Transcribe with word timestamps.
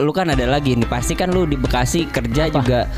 lu 0.00 0.10
kan 0.10 0.28
ada 0.28 0.44
lagi 0.44 0.74
nih. 0.74 0.88
Pasti 0.88 1.12
kan 1.12 1.30
lu 1.30 1.44
di 1.44 1.54
Bekasi 1.54 2.08
kerja 2.08 2.48
juga 2.48 2.88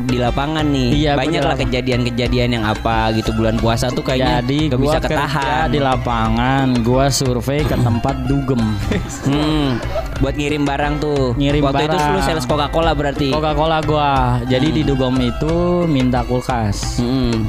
di 0.00 0.16
lapangan 0.16 0.64
nih. 0.64 0.90
Iya, 0.96 1.12
gua 1.12 1.20
Banyak 1.24 1.42
lah 1.44 1.56
kejadian-kejadian 1.60 2.48
yang 2.56 2.64
apa 2.64 3.12
gitu 3.12 3.36
bulan 3.36 3.60
puasa 3.60 3.92
tuh 3.92 4.00
kayaknya 4.00 4.40
Jadi 4.40 4.58
gak 4.72 4.78
gua 4.80 4.84
bisa 4.86 4.98
kerja 5.00 5.12
ketahan. 5.12 5.66
di 5.68 5.80
lapangan, 5.80 6.66
gua 6.80 7.04
survei 7.12 7.60
ke 7.64 7.76
tempat 7.76 8.16
dugem. 8.24 8.62
Hmm, 9.20 9.76
buat 10.18 10.34
ngirim 10.34 10.64
barang 10.64 10.94
tuh. 10.98 11.36
Ngirim 11.36 11.62
Waktu 11.62 11.86
itu 11.86 11.96
barang. 11.96 12.14
lu 12.16 12.20
sales 12.24 12.46
Coca-Cola 12.48 12.92
berarti. 12.96 13.28
Coca-Cola 13.30 13.78
gua. 13.84 14.10
Jadi 14.48 14.80
di 14.80 14.82
dugem 14.82 15.14
itu 15.20 15.84
minta 15.86 16.24
kulkas. 16.24 16.98
Hmm. 16.98 17.46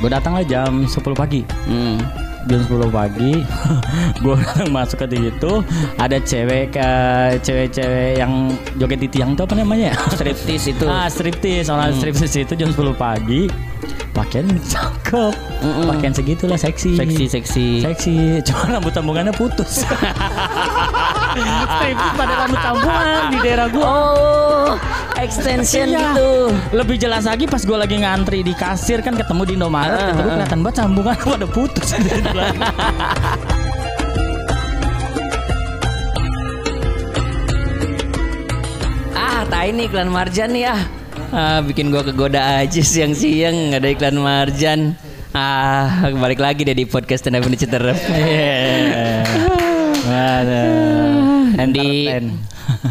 Gue 0.00 0.08
datang 0.08 0.32
lah 0.32 0.44
jam 0.44 0.88
10 0.88 0.96
pagi. 1.12 1.44
Hmm. 1.68 2.00
Jam 2.48 2.60
10 2.64 2.88
pagi 2.88 3.44
gue 4.24 4.36
masuk 4.72 5.04
ke 5.04 5.06
situ 5.12 5.52
ada 6.00 6.16
cewek 6.20 6.72
ke 6.72 6.88
cewek-cewek 7.44 8.16
yang 8.16 8.48
joget 8.80 9.00
di 9.04 9.08
tiang 9.12 9.36
itu 9.36 9.42
apa 9.44 9.54
namanya? 9.56 9.92
Striptease 10.16 10.72
itu. 10.72 10.84
Ah, 10.88 11.06
striptis, 11.12 11.68
orang 11.68 11.92
striptis 11.96 12.32
itu 12.36 12.54
jam 12.56 12.72
10 12.72 12.96
pagi. 12.96 13.48
Pakaian 14.10 14.48
cakep. 14.66 15.34
Mm-mm. 15.62 15.86
Pakaian 15.86 16.12
segitulah 16.12 16.58
seksi. 16.58 16.98
Seksi 16.98 17.24
seksi. 17.30 17.66
Seksi, 17.84 18.14
cuma 18.46 18.76
rambut 18.76 18.92
sambungannya 18.92 19.32
putus. 19.32 19.86
Striptis 21.32 22.12
pada 22.14 22.32
rambut 22.36 22.60
sambungan 22.60 23.22
di 23.30 23.38
daerah 23.40 23.68
gua. 23.68 23.86
Oh, 23.86 24.70
extension 25.16 25.86
Iya. 25.88 25.98
gitu. 26.14 26.30
Lebih 26.72 26.96
jelas 26.96 27.24
lagi 27.24 27.44
pas 27.44 27.60
gue 27.60 27.74
lagi 27.74 27.96
ngantri 27.98 28.40
di 28.40 28.52
kasir 28.52 29.00
kan 29.00 29.14
ketemu 29.14 29.42
di 29.44 29.52
Indomaret, 29.54 29.94
Ah, 29.94 30.06
ketemu 30.10 30.28
ah. 30.28 30.34
kelihatan 30.36 30.58
banget 30.60 30.76
sambungan 30.78 31.16
pada 31.34 31.46
putus. 31.46 31.88
Ah, 39.14 39.42
tai 39.46 39.70
nih 39.74 39.86
iklan 39.90 40.10
Marjan 40.10 40.50
nih 40.52 40.64
ah. 40.70 40.80
Bikin 41.62 41.94
gua 41.94 42.02
kegoda 42.02 42.64
aja 42.64 42.82
siang-siang 42.82 43.74
ada 43.76 43.86
iklan 43.86 44.18
Marjan. 44.18 44.98
Ah, 45.30 46.10
balik 46.10 46.42
lagi 46.42 46.66
deh 46.66 46.74
di 46.74 46.82
podcast 46.82 47.22
Stand 47.22 47.38
Up. 47.38 47.46
Iya. 47.46 49.22
Ada. 50.10 50.99
Di 51.68 52.08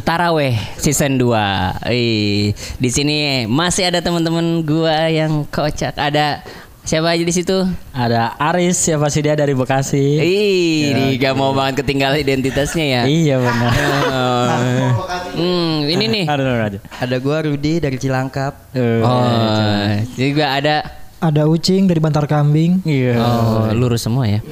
Taraweh 0.05 0.53
season 0.83 1.17
2. 1.17 1.89
Ih, 1.89 2.53
di 2.77 2.89
sini 2.93 3.49
masih 3.49 3.89
ada 3.89 4.05
teman-teman 4.05 4.61
gua 4.61 5.09
yang 5.09 5.49
kocak. 5.49 5.97
Ada 5.97 6.45
siapa 6.85 7.17
aja 7.17 7.23
di 7.25 7.33
situ? 7.33 7.65
Ada 7.89 8.37
Aris 8.37 8.77
siapa 8.77 9.09
sih 9.09 9.25
dia 9.25 9.33
dari 9.33 9.57
Bekasi? 9.57 10.21
Ih, 10.21 10.93
nih, 10.93 11.11
gak 11.17 11.33
mau 11.33 11.53
banget 11.57 11.81
ketinggalan 11.81 12.21
identitasnya 12.21 12.85
ya. 12.85 13.01
Iya 13.09 13.35
benar. 13.41 13.71
Hmm, 15.39 15.87
ini 15.87 16.05
nih. 16.19 16.25
Ada 16.27 16.43
aja. 16.67 16.79
Ada 16.99 17.15
gua 17.23 17.47
Rudi 17.47 17.79
dari 17.79 17.95
Cilangkap. 17.95 18.75
Oh, 19.01 19.87
juga 20.19 20.45
ada. 20.59 20.98
Ada 21.19 21.43
Ucing 21.45 21.83
dari 21.83 21.99
Bantar 21.99 22.23
Kambing. 22.23 22.79
Iya. 22.87 23.19
Oh, 23.19 23.67
lurus 23.75 24.07
semua 24.07 24.23
ya. 24.23 24.39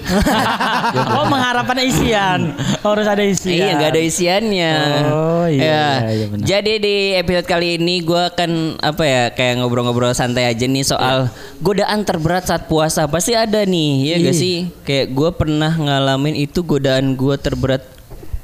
Oh 0.87 1.27
mengharapkan 1.27 1.75
isian. 1.79 2.55
Harus 2.79 3.07
ada 3.07 3.19
isian. 3.19 3.59
Iya, 3.59 3.71
nggak 3.75 3.91
ada 3.91 4.01
isiannya. 4.01 4.73
Oh, 5.09 5.43
iya, 5.45 5.63
Ya. 5.63 5.87
iya, 6.07 6.25
benar. 6.27 6.43
Jadi 6.43 6.73
di 6.79 6.95
episode 7.13 7.43
kali 7.43 7.75
ini 7.75 7.99
gue 7.99 8.21
akan 8.31 8.51
apa 8.79 9.03
ya 9.03 9.23
kayak 9.31 9.59
ngobrol-ngobrol 9.59 10.11
santai 10.11 10.47
aja 10.47 10.63
nih 10.63 10.83
soal 10.83 11.27
godaan 11.59 12.03
terberat 12.03 12.47
saat 12.47 12.67
puasa 12.67 13.03
pasti 13.03 13.35
ada 13.35 13.63
nih, 13.63 13.91
ya 14.05 14.15
gak 14.21 14.31
Iya. 14.31 14.39
sih? 14.39 14.57
Kayak 14.83 15.07
gue 15.11 15.29
pernah 15.35 15.71
ngalamin 15.71 16.35
itu 16.37 16.63
godaan 16.63 17.15
gue 17.15 17.35
terberat 17.35 17.83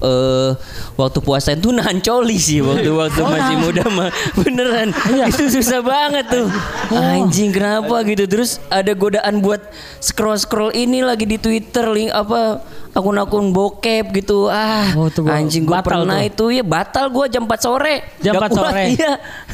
eh 0.03 0.51
waktu 0.99 1.19
puasa 1.23 1.55
itu 1.55 1.71
nahan 1.71 2.03
coli 2.03 2.35
sih 2.35 2.59
waktu 2.59 2.91
waktu 2.91 3.23
masih 3.23 3.55
muda 3.63 3.83
mah. 3.87 4.09
Beneran. 4.35 4.91
Itu 5.31 5.47
susah 5.47 5.79
banget 5.79 6.27
tuh. 6.27 6.47
Anjing 6.91 7.55
kenapa 7.55 8.03
gitu? 8.03 8.27
Terus 8.27 8.59
ada 8.67 8.91
godaan 8.91 9.39
buat 9.39 9.63
scroll 10.03 10.35
scroll 10.35 10.75
ini 10.75 11.01
lagi 11.01 11.23
di 11.23 11.39
Twitter 11.39 11.87
link 11.89 12.11
apa 12.11 12.59
akun-akun 12.93 13.49
bokep 13.49 14.05
gitu 14.13 14.47
ah 14.47 14.93
Oh, 14.93 15.07
itu 15.07 15.19
gua- 15.19 15.33
anjing 15.35 15.63
gue 15.63 15.79
pernah 15.81 16.17
tuh. 16.19 16.29
itu 16.29 16.45
ya 16.51 16.63
batal 16.63 17.05
gue 17.07 17.25
jam 17.27 17.43
4 17.43 17.57
sore 17.57 17.95
Jam 18.19 18.33
Gak 18.33 18.41
4 18.43 18.49
kuat, 18.49 18.61
sore. 18.63 18.83
iya 18.87 19.11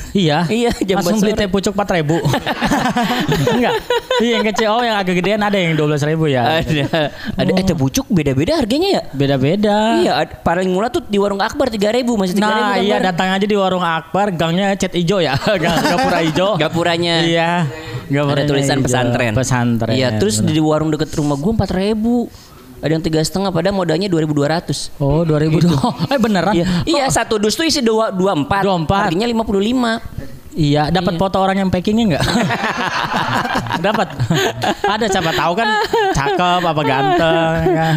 Iya. 0.10 0.40
Iya, 0.60 0.72
jam 0.84 0.96
Langsung 1.00 1.18
4 1.18 1.24
beli 1.24 1.34
teh 1.34 1.48
pucuk 1.48 1.72
4 1.72 1.96
ribu. 1.96 2.18
Enggak. 3.56 3.74
Iya 4.20 4.32
yang 4.34 4.46
kecil. 4.46 4.68
Oh 4.70 4.82
yang 4.82 4.98
agak 4.98 5.16
gedean 5.16 5.40
ada 5.40 5.56
yang 5.56 5.74
12 5.74 6.02
ribu 6.06 6.26
ya. 6.28 6.60
ada 6.60 7.10
ada 7.34 7.52
eh 7.52 7.64
teh 7.64 7.74
pucuk 7.74 8.06
beda-beda 8.08 8.58
harganya 8.58 8.90
ya 8.92 9.02
Beda-beda. 9.12 9.78
iya 9.98 10.14
paling 10.36 10.68
murah 10.68 10.90
tuh 10.90 11.02
di 11.02 11.16
warung 11.16 11.40
Akbar 11.40 11.70
3000 11.70 12.04
masih 12.12 12.36
3000 12.36 12.42
Nah 12.42 12.52
kan, 12.52 12.78
iya 12.80 12.92
Bar? 12.92 13.02
datang 13.06 13.28
aja 13.32 13.46
di 13.46 13.56
warung 13.56 13.82
Akbar 13.82 14.28
gangnya 14.32 14.76
cat 14.76 14.94
ijo 14.94 15.18
ya 15.18 15.38
Gang 15.62 15.80
Gapura 15.80 16.20
ijo 16.22 16.50
Gapuranya. 16.58 17.16
Iya 17.22 17.52
ada 18.10 18.44
tulisan 18.44 18.82
pesantren. 18.82 19.32
Pesantren 19.32 19.94
Iya, 19.94 20.18
terus 20.18 20.42
di 20.42 20.58
warung 20.58 20.90
deket 20.90 21.14
rumah 21.14 21.38
gue 21.38 21.52
empat 21.52 21.70
ribu. 21.72 22.26
Ada 22.80 22.92
yang 22.96 23.04
tiga 23.04 23.20
setengah, 23.20 23.52
pada 23.52 23.70
modalnya 23.70 24.08
dua 24.08 24.24
ribu 24.24 24.32
dua 24.32 24.56
ratus. 24.56 24.88
Oh 24.98 25.28
2000 25.28 25.68
oh, 25.76 25.94
Eh 26.14 26.20
beneran 26.20 26.56
Iya, 26.56 26.66
iya 27.00 27.06
satu 27.12 27.36
dus 27.36 27.54
tuh 27.54 27.68
isi 27.68 27.84
dua 27.84 28.10
dua 28.10 28.36
empat. 28.36 28.64
24. 28.64 28.88
Harganya 29.12 29.28
lima 29.28 29.44
puluh 29.44 29.60
lima. 29.60 30.00
Iya, 30.50 30.90
dapat 30.90 31.16
foto 31.16 31.40
orang 31.40 31.62
yang 31.62 31.70
packingnya 31.70 32.04
enggak? 32.16 32.26
dapat. 33.86 34.08
Ada 34.84 35.06
siapa 35.08 35.32
tahu 35.32 35.54
kan 35.56 35.68
cakep 36.12 36.62
apa 36.66 36.82
ganteng 36.84 37.54
kan. 37.70 37.96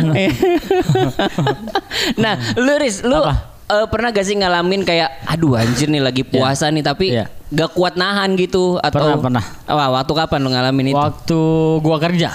nah, 2.20 2.34
lu 2.54 2.72
Riz, 2.78 3.02
lu 3.02 3.18
Apa? 3.18 3.32
eh, 3.66 3.86
pernah 3.88 4.12
gak 4.12 4.26
sih 4.28 4.36
ngalamin 4.36 4.84
kayak, 4.84 5.26
aduh 5.26 5.56
anjir 5.58 5.88
nih 5.88 6.02
lagi 6.04 6.22
puasa 6.22 6.68
nih, 6.68 6.84
tapi 6.84 7.16
Iya. 7.16 7.26
gak 7.50 7.72
kuat 7.72 7.96
nahan 7.96 8.36
gitu 8.36 8.76
atau? 8.78 9.00
Pernah, 9.18 9.18
pernah. 9.18 9.44
Wah, 9.66 9.88
waktu 9.98 10.12
kapan 10.12 10.38
lu 10.44 10.50
ngalamin 10.52 10.86
itu? 10.92 10.98
Waktu 10.98 11.40
gua 11.80 11.96
kerja 11.98 12.30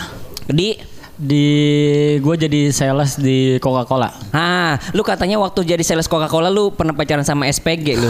Di, 0.49 0.75
di 1.17 1.49
gua 2.21 2.33
jadi 2.33 2.69
sales 2.69 3.17
di 3.17 3.57
Coca-Cola. 3.57 4.13
ah, 4.29 4.77
lu 4.93 5.01
katanya 5.01 5.37
waktu 5.37 5.65
jadi 5.65 5.81
sales 5.81 6.05
Coca-Cola 6.05 6.47
lu 6.47 6.69
pernah 6.69 6.93
pacaran 6.93 7.25
sama 7.25 7.45
SPG 7.45 7.97
lu? 7.97 8.05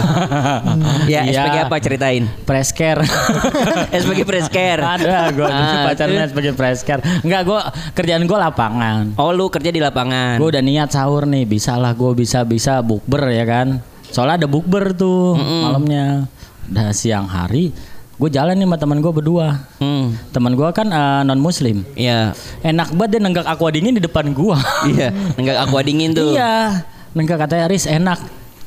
ya, 1.12 1.24
Iya. 1.24 1.48
SPG 1.48 1.56
apa 1.64 1.76
ceritain? 1.80 2.28
Presker. 2.44 3.00
SPG 4.00 4.20
Presker. 4.22 4.78
Ada 4.78 5.32
gua 5.32 5.48
Ah, 5.48 5.88
pacarnya 5.88 6.28
sebagai 6.28 6.52
presker. 6.52 7.00
Enggak, 7.24 7.42
gua 7.42 7.60
kerjaan 7.92 8.22
gua 8.24 8.46
lapangan. 8.46 9.16
Oh, 9.16 9.32
lu 9.32 9.48
kerja 9.48 9.72
di 9.72 9.80
lapangan. 9.80 10.36
Gue 10.36 10.52
udah 10.52 10.60
niat 10.60 10.92
sahur 10.92 11.24
nih, 11.24 11.44
bisa 11.44 11.74
lah 11.74 11.92
gue 11.92 12.12
bisa 12.12 12.44
bisa 12.44 12.84
bukber 12.84 13.32
ya 13.32 13.42
kan. 13.42 13.80
Soalnya 14.08 14.44
ada 14.44 14.48
bukber 14.48 14.92
tuh 14.92 15.34
malamnya. 15.34 16.28
Udah 16.68 16.92
siang 16.92 17.24
hari, 17.24 17.72
gue 18.18 18.30
jalan 18.34 18.58
nih 18.58 18.66
sama 18.66 18.76
teman 18.76 18.98
gue 18.98 19.12
berdua. 19.14 19.62
Hmm. 19.78 20.10
Teman 20.34 20.58
gue 20.58 20.68
kan 20.74 20.90
non 21.22 21.38
muslim. 21.38 21.86
Iya. 21.94 22.34
Enak 22.66 22.90
banget 22.98 23.18
dia 23.18 23.20
nenggak 23.22 23.46
aqua 23.46 23.70
dingin 23.70 23.94
di 23.94 24.02
depan 24.02 24.34
gua. 24.34 24.58
Iya, 24.90 25.14
enggak 25.38 25.56
aqua 25.62 25.80
dingin 25.86 26.10
tuh. 26.10 26.34
iya, 26.34 26.82
nenggak 27.14 27.46
katanya 27.46 27.70
Riz 27.70 27.86
enak. 27.86 28.18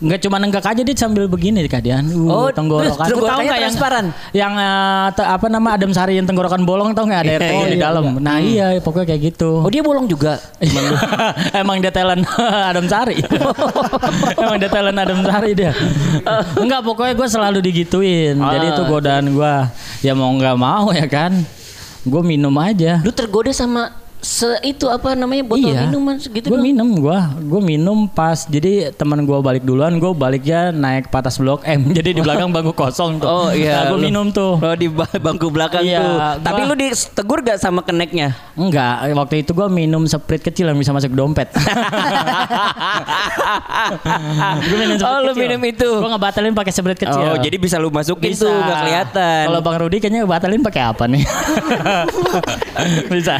Enggak 0.01 0.19
cuma 0.19 0.35
nenggak 0.35 0.65
aja 0.65 0.81
dia 0.81 0.95
sambil 0.97 1.29
begini 1.29 1.61
kadian. 1.63 2.09
Oh, 2.25 2.41
Uh, 2.41 2.49
tenggorokan. 2.49 3.05
terus 3.05 3.21
tahu 3.21 3.39
nggak 3.39 3.53
yang 3.53 3.69
transparan? 3.69 4.05
yang 4.33 4.53
te- 5.11 5.23
apa 5.23 5.45
nama 5.45 5.69
Adem 5.71 5.93
Sari 5.93 6.17
yang 6.17 6.25
tenggorokan 6.25 6.65
bolong 6.65 6.91
tau 6.91 7.05
nggak 7.05 7.21
ada 7.21 7.31
air 7.31 7.41
Iya, 7.43 7.65
di 7.67 7.77
iya, 7.77 7.85
dalam. 7.85 8.03
Nah 8.17 8.37
iya 8.37 8.67
pokoknya 8.77 9.07
kayak 9.07 9.21
gitu. 9.31 9.61
Oh, 9.61 9.69
dia 9.69 9.79
bolong 9.79 10.09
juga. 10.09 10.41
Emang 11.53 11.77
dia 11.77 11.93
talent 11.95 12.25
Adam 12.73 12.85
Sari. 12.85 13.21
Emang 14.41 14.57
dia 14.57 14.69
talent 14.69 14.97
Adam 14.97 15.21
Sari 15.21 15.51
dia. 15.53 15.71
Enggak 16.57 16.81
pokoknya 16.81 17.13
gue 17.13 17.27
selalu 17.29 17.57
digituin. 17.61 18.35
Jadi 18.35 18.65
Ah. 18.67 18.71
itu 18.73 18.81
godaan 18.83 19.25
gue. 19.29 19.55
Ya 20.01 20.11
mau 20.11 20.33
nggak 20.33 20.57
mau 20.57 20.89
ya 20.89 21.05
kan. 21.05 21.29
Gue 22.01 22.25
minum 22.25 22.53
aja. 22.57 22.97
Lu 23.05 23.13
tergoda 23.13 23.53
sama 23.53 24.00
se 24.21 24.45
itu 24.61 24.85
apa 24.85 25.17
namanya 25.17 25.41
botol 25.41 25.73
iya. 25.73 25.89
minuman 25.89 26.13
segitu 26.15 26.45
Gue 26.45 26.61
minum 26.61 26.93
gue. 26.93 27.19
Gue 27.41 27.57
minum 27.59 28.05
pas. 28.05 28.45
Jadi 28.45 28.93
teman 28.93 29.25
gue 29.25 29.33
balik 29.41 29.65
duluan. 29.65 29.97
Gue 29.97 30.13
baliknya 30.13 30.69
naik 30.69 31.09
ke 31.09 31.17
atas 31.17 31.41
blok 31.41 31.65
M. 31.65 31.89
Jadi 31.97 32.13
di 32.13 32.21
belakang 32.21 32.49
bangku 32.55 32.71
kosong 32.71 33.17
tuh. 33.17 33.25
Oh 33.25 33.49
iya. 33.49 33.81
Nah, 33.81 33.97
gue 33.97 33.99
minum 33.99 34.29
tuh. 34.29 34.61
Oh 34.61 34.75
di 34.77 34.85
ba- 34.87 35.09
bangku 35.11 35.49
belakang 35.49 35.81
Iya, 35.81 35.99
tuh. 35.99 36.13
gua- 36.13 36.37
Tapi 36.37 36.61
lu 36.63 36.73
ditegur 36.77 37.41
gak 37.41 37.57
sama 37.57 37.81
keneknya? 37.81 38.37
Enggak, 38.53 39.09
waktu 39.11 39.41
itu 39.41 39.51
gue 39.51 39.67
minum 39.67 40.05
sprit 40.05 40.39
kecil 40.39 40.69
yang 40.69 40.77
bisa 40.77 40.93
masuk 40.93 41.11
dompet. 41.11 41.49
Gue 44.61 44.77
minum 44.77 44.95
Oh, 45.01 45.17
lu 45.23 45.33
minum 45.33 45.61
itu. 45.63 45.89
Gue 45.89 46.09
ngebatalin 46.09 46.53
pakai 46.53 46.71
sprit 46.71 46.99
kecil. 46.99 47.25
Oh, 47.27 47.37
jadi 47.37 47.57
bisa 47.57 47.81
lu 47.81 47.89
masukin 47.89 48.31
bisa. 48.31 48.45
tuh 48.45 48.53
gak 48.53 48.77
kelihatan. 48.85 49.43
Kalau 49.49 49.61
Bang 49.61 49.77
Rudi 49.79 49.97
kayaknya 49.97 50.23
ngebatalin 50.23 50.61
pakai 50.61 50.81
apa 50.85 51.03
nih? 51.09 51.23
bisa. 53.09 53.35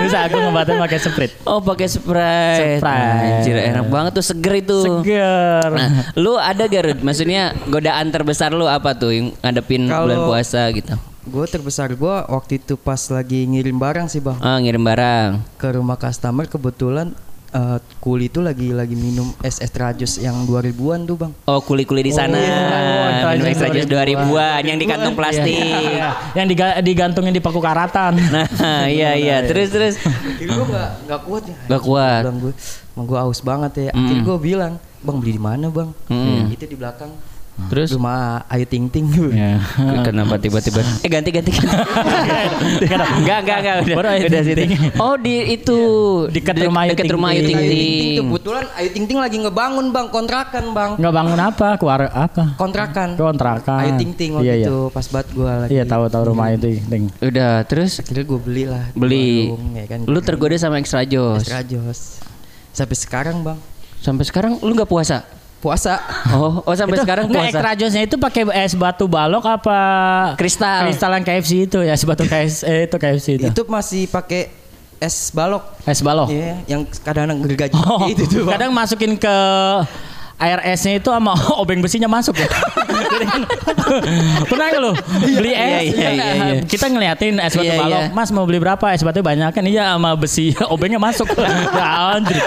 Bisa 0.00 0.13
aku 0.20 0.36
ngebatalin 0.36 0.80
pakai 0.80 0.98
sprit. 0.98 1.32
Oh, 1.42 1.58
pakai 1.58 1.86
Sprite. 1.86 2.78
Sprite. 2.78 3.24
Anjir, 3.34 3.56
enak 3.58 3.86
banget 3.86 4.12
tuh 4.12 4.24
seger 4.24 4.54
itu. 4.56 4.78
Seger. 4.80 5.68
Nah, 5.68 5.88
lu 6.14 6.34
ada 6.34 6.62
gak 6.62 6.82
Rud? 6.84 6.98
Maksudnya 7.00 7.42
godaan 7.64 8.08
terbesar 8.08 8.50
lu 8.50 8.64
apa 8.64 8.92
tuh 8.92 9.10
yang 9.10 9.26
ngadepin 9.38 9.84
Kalau- 9.84 10.04
bulan 10.04 10.18
puasa 10.24 10.62
gitu? 10.70 10.94
Gue 11.24 11.46
terbesar 11.46 11.88
gue 11.90 12.16
waktu 12.28 12.58
itu 12.58 12.76
pas 12.76 13.00
lagi 13.08 13.42
ngirim 13.42 13.74
barang 13.74 14.06
sih 14.06 14.20
bang 14.20 14.36
Ah, 14.38 14.56
ngirim 14.56 14.80
barang. 14.80 15.40
ke 15.56 15.72
rumah 15.72 15.96
customer 15.96 16.44
kebetulan 16.44 17.16
eh, 17.50 17.78
kuli 17.96 18.26
itu 18.26 18.38
lagi 18.38 18.68
lagi 18.70 18.92
minum 18.92 19.32
es 19.40 19.56
extra 19.56 19.88
jus 19.90 20.18
yang 20.18 20.44
2000-an 20.44 21.00
tuh 21.02 21.16
bang. 21.16 21.32
Oh 21.44 21.58
kuli-kuli 21.58 22.02
di 22.02 22.12
sana. 22.12 22.36
iya. 22.36 23.03
Minum 23.14 23.46
extra 23.46 23.68
jus 23.68 23.86
2000-an 23.86 24.60
yang 24.60 24.78
di 24.78 24.84
kantong 24.84 25.14
plastik. 25.14 25.54
Iya, 25.54 26.08
yang 26.34 26.46
diga- 26.46 26.78
digantungin 26.80 27.30
di 27.30 27.38
paku 27.38 27.58
karatan. 27.58 28.18
Nah, 28.18 28.46
iya 28.90 29.14
iya. 29.14 29.36
Terus 29.42 29.68
terus. 29.68 29.94
Akhirnya 29.98 30.54
gue 30.54 30.66
gak, 30.68 30.90
nggak 31.04 31.20
kuat 31.22 31.42
ya. 31.44 31.56
Gak 31.68 31.82
kuat. 31.82 32.22
Bilang 32.22 32.38
gue, 32.40 32.52
emang 32.92 33.06
gue 33.06 33.18
aus 33.20 33.40
banget 33.40 33.72
ya. 33.78 33.90
Akhirnya 33.92 34.22
gue 34.22 34.38
bilang, 34.38 34.72
bang 35.00 35.16
beli 35.16 35.32
di 35.32 35.42
mana 35.42 35.66
bang? 35.68 35.88
Itu 36.48 36.64
di 36.64 36.74
belakang. 36.74 37.10
Terus 37.54 37.94
Rumah 37.94 38.42
Ayu 38.46 38.66
Ting 38.66 38.90
Ting. 38.90 39.06
Ya. 39.30 39.62
kenapa 40.06 40.34
tiba-tiba 40.36 40.82
eh 41.00 41.06
ganti 41.06 41.30
ganti 41.30 41.54
ganti. 41.54 41.70
Enggak 43.22 43.38
enggak 43.40 43.58
enggak 43.62 43.74
udah. 43.80 43.94
Baru 43.94 44.08
Ayu 44.10 44.22
udah 44.26 44.42
Ting. 44.42 44.56
Ting. 44.58 44.70
Oh 44.96 45.14
di 45.14 45.36
itu 45.54 45.78
Dekat 46.28 46.54
Dek- 46.56 46.66
rumah 46.66 46.82
Ayu 46.82 46.90
dekat 46.92 47.04
Ting 47.04 47.14
rumah 47.14 47.28
Ayu 47.30 47.40
Ting. 47.40 47.48
Ting 47.48 47.56
Ayu 47.56 47.70
Ting 47.70 47.78
Ting 47.78 48.02
Ting. 48.10 48.18
kebetulan 48.26 48.64
Ayu 48.74 48.88
Ting 48.90 49.04
Ting 49.06 49.18
lagi 49.18 49.36
ngebangun 49.38 49.86
bang 49.88 50.06
kontrakan 50.08 50.64
bang. 50.70 50.90
Nggak 50.96 51.12
bangun 51.14 51.40
apa? 51.40 51.68
Keluar 51.76 52.00
apa? 52.06 52.42
Kontrakan. 52.54 53.08
Kontrakan. 53.14 53.78
Ayu 53.80 53.92
Ting 53.96 54.12
Ting 54.12 54.30
waktu 54.34 54.44
Iya, 54.44 54.54
iya. 54.56 54.66
itu 54.66 54.76
pas 54.90 55.06
banget 55.06 55.28
gue 55.30 55.46
lagi. 55.46 55.70
Iya 55.70 55.84
tahu 55.84 56.02
tahu 56.08 56.22
rumah 56.26 56.46
itu, 56.50 56.68
Ting. 56.80 57.04
Udah 57.20 57.62
terus 57.64 57.98
Akhirnya 57.98 58.24
gue 58.24 58.40
beli 58.40 58.64
lah. 58.66 58.84
beli. 58.92 59.48
warung, 59.48 59.72
ya 59.72 59.86
kan. 59.86 59.98
Lu 60.04 60.18
tergoda 60.18 60.56
sama 60.56 60.76
extra 60.76 61.02
jos. 61.02 61.38
Extra 61.40 61.62
Jos. 61.62 62.00
Sampai 62.70 62.98
sekarang 62.98 63.36
bang 63.40 63.58
Sampai 63.96 64.26
sekarang 64.26 64.58
lu 64.58 64.74
nggak 64.74 64.84
puasa? 64.84 65.22
Puasa. 65.64 65.96
Oh, 66.36 66.60
oh 66.60 66.74
sampai 66.76 67.00
sekarang 67.00 67.24
Nggak, 67.32 67.56
puasa. 67.56 67.72
josnya 67.72 68.04
itu 68.04 68.20
pakai 68.20 68.44
es 68.60 68.76
batu 68.76 69.08
balok 69.08 69.48
apa 69.48 69.78
Kristal. 70.36 70.84
Kristal 70.84 71.16
yang 71.16 71.24
KFC 71.24 71.64
itu 71.64 71.80
ya, 71.80 71.96
es 71.96 72.04
batu 72.04 72.28
KFC 72.32 72.68
eh, 72.68 72.84
itu 72.84 72.96
KFC 73.00 73.26
itu. 73.40 73.44
Itu 73.48 73.64
masih 73.64 74.04
pakai 74.12 74.52
es 75.00 75.32
balok. 75.32 75.64
Es 75.88 76.04
balok. 76.04 76.28
Iya, 76.28 76.60
yang 76.68 76.84
kadang-kadang 76.84 77.40
gergaji 77.48 77.72
Oh, 77.80 78.04
itu 78.04 78.28
tuh. 78.28 78.44
Kadang 78.44 78.76
masukin 78.76 79.16
ke 79.16 79.36
air 80.36 80.60
esnya 80.68 81.00
itu 81.00 81.08
sama 81.08 81.32
obeng 81.62 81.80
besinya 81.80 82.12
masuk 82.12 82.36
ya. 82.36 82.48
Pernah 84.50 84.66
nggak 84.70 84.82
lu 84.82 84.92
beli 85.34 85.52
es? 85.52 85.60
Iya, 85.60 85.80
iya, 85.82 86.08
iya, 86.10 86.26
iya. 86.34 86.62
Kita 86.64 86.86
ngeliatin 86.88 87.36
es 87.38 87.52
batu 87.52 87.66
Iya, 87.66 87.76
balok. 87.78 88.00
iya. 88.00 88.12
Mas 88.12 88.30
mau 88.30 88.44
beli 88.44 88.58
berapa? 88.58 88.86
Es 88.90 89.02
batu 89.02 89.20
banyak 89.20 89.50
kan? 89.50 89.64
Iya 89.64 89.94
sama 89.96 90.10
besi 90.14 90.52
obengnya 90.72 90.98
masuk. 90.98 91.28
ya 91.78 91.88
anjir. 92.16 92.38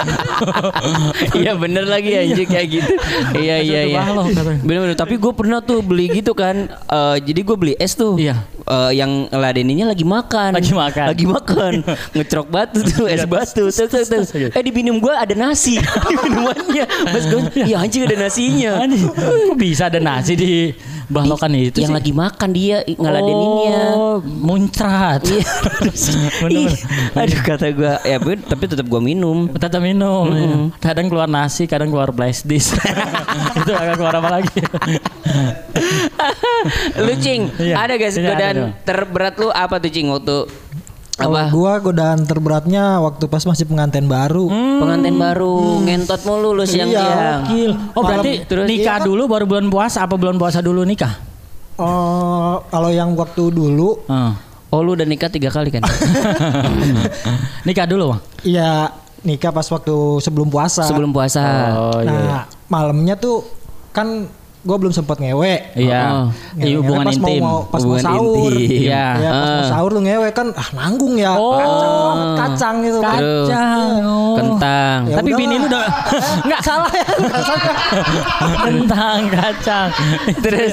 Iya 1.34 1.52
bener 1.54 1.84
lagi 1.86 2.10
anjir 2.14 2.46
kayak 2.46 2.66
gitu. 2.68 2.92
Iya 3.34 3.56
iya 3.60 3.80
iya. 3.88 4.02
balok 4.04 4.32
katanya. 4.32 4.60
Bener-bener. 4.64 4.96
Tapi 4.96 5.14
gue 5.16 5.32
pernah 5.32 5.58
tuh 5.60 5.80
beli 5.80 6.06
gitu 6.10 6.32
kan. 6.32 6.68
Eh, 6.68 7.16
jadi 7.22 7.40
gue 7.42 7.56
beli 7.56 7.74
es 7.78 7.94
tuh. 7.94 8.16
Iya. 8.18 8.42
Eh, 8.68 8.92
yang 9.00 9.32
ngeladeninnya 9.32 9.88
lagi 9.88 10.04
makan. 10.04 10.52
Lagi 10.52 10.76
makan. 10.76 11.06
Lagi 11.08 11.24
makan. 11.24 11.72
Ngecerok 12.14 12.48
batu 12.52 12.84
tuh 12.84 13.08
es 13.08 13.24
batu. 13.24 13.64
Tuh, 13.72 13.88
tuh, 13.88 14.04
tuh. 14.04 14.22
Eh 14.52 14.60
di 14.60 14.72
minum 14.76 15.00
gue 15.00 15.08
ada 15.08 15.32
nasi 15.32 15.80
di 16.08 16.14
minumannya. 16.20 16.84
Mas 17.08 17.24
gue, 17.24 17.40
iya 17.72 17.80
anjing 17.80 18.04
ada 18.04 18.16
nasinya. 18.20 18.84
Kok 19.16 19.56
bisa 19.56 19.88
ada 19.88 19.96
nasi 19.96 20.36
di 20.36 20.52
balokan 21.08 21.56
itu 21.56 21.80
yang 21.80 21.96
sih? 21.96 21.96
lagi 21.96 22.12
makan 22.12 22.50
dia 22.52 22.84
ngeladeninnya. 22.84 23.80
Oh, 23.96 24.20
muncrat. 24.20 25.24
Iya. 25.24 25.48
Ih, 26.52 26.68
Aduh 27.16 27.40
kata 27.40 27.72
gue, 27.72 27.92
ya 28.04 28.20
tapi- 28.20 28.44
tapi 28.44 28.64
tetap 28.68 28.84
gue 28.84 29.00
minum. 29.00 29.48
Tetap 29.48 29.80
minum. 29.80 30.28
ya. 30.28 30.48
Kadang 30.92 31.08
keluar 31.08 31.24
nasi, 31.24 31.64
kadang 31.64 31.88
keluar 31.88 32.12
flash 32.12 32.44
disk. 32.44 32.76
itu 33.56 33.72
agak 33.72 33.96
keluar 33.96 34.20
apa 34.20 34.28
lagi? 34.28 34.60
lu 37.04 37.12
cing, 37.16 37.48
Iya. 37.56 37.74
ada 37.78 37.92
gak 37.94 38.10
sih 38.10 38.20
Iya, 38.20 38.28
ada 38.28 38.34
godaan 38.34 38.56
terberat 38.82 39.34
lu 39.36 39.48
apa 39.48 39.78
tuh 39.78 39.88
cing 39.88 40.08
waktu 40.08 40.38
Kalau 41.12 41.34
apa 41.34 41.50
gua 41.50 41.72
godaan 41.78 42.22
terberatnya 42.22 42.98
waktu 43.00 43.26
pas 43.26 43.42
masih 43.42 43.66
pengantin 43.66 44.06
baru. 44.06 44.46
pengantin 44.78 45.14
baru 45.14 45.82
ngentot 45.82 46.22
mulu 46.22 46.52
lu 46.52 46.62
siang-siang. 46.62 47.42
Gokil. 47.42 47.70
Oh 47.92 48.02
berarti 48.02 48.32
Terus- 48.44 48.66
nikah 48.66 48.96
Iya 48.96 49.02
kan? 49.02 49.08
dulu 49.08 49.22
baru 49.26 49.44
bulan 49.44 49.66
puasa 49.66 49.98
apa 50.00 50.14
bulan 50.14 50.36
puasa 50.36 50.58
dulu 50.58 50.82
nikah? 50.82 51.18
Oh, 51.74 52.62
kalau 52.66 52.88
yang 52.88 53.14
waktu 53.14 53.50
dulu 53.50 53.98
Heeh. 54.04 54.32
Oh 54.68 54.78
lu 54.78 54.92
udah 54.92 55.02
nikah 55.02 55.26
tiga 55.26 55.48
kali 55.48 55.72
kan? 55.72 55.82
nikah 57.66 57.82
dulu 57.84 58.12
bang. 58.12 58.20
ya 58.44 58.70
nikah 59.20 59.50
pas 59.50 59.66
waktu 59.66 59.96
sebelum 60.20 60.46
puasa. 60.46 60.84
Sebelum 60.84 61.10
puasa. 61.10 61.42
Oh 61.74 61.98
nah, 61.98 62.14
iya. 62.14 62.40
malamnya 62.68 63.16
tuh 63.16 63.42
kan 63.90 64.28
gua 64.60 64.76
belum 64.76 64.90
sempat 64.90 65.16
ngewe. 65.16 65.54
Iya. 65.72 66.02
Oh. 66.08 66.26
Iya, 66.54 66.64
Ngewe 66.66 66.78
hubungan 66.80 67.04
pas 67.04 67.14
intim. 67.14 67.40
Mau, 67.40 67.46
mau, 67.46 67.58
pas 67.64 67.78
Hubungan 67.78 68.00
mau 68.00 68.08
sahur. 68.10 68.50
intim. 68.52 68.80
Iya. 68.82 69.06
Ya, 69.14 69.30
pas 69.30 69.48
mau 69.48 69.58
Ah. 69.58 69.68
sahur 69.68 69.90
lu 69.90 70.00
ngewe 70.00 70.28
kan 70.30 70.46
ah 70.52 70.68
nanggung 70.72 71.14
ya. 71.14 71.32
Oh. 71.32 71.56
Kacang 71.56 71.92
banget 71.94 72.28
kacang 72.38 72.76
gitu. 72.80 72.98
Kacang. 73.00 73.88
Oh. 74.02 74.34
Kentang. 74.34 74.98
Ya 75.04 75.16
Tapi 75.16 75.30
bini 75.32 75.54
lu 75.56 75.66
udah 75.66 75.84
nggak 76.46 76.60
salah 76.60 76.90
ya. 76.90 77.06
Kentang 78.64 79.18
kacang. 79.30 79.88
Terus 80.44 80.72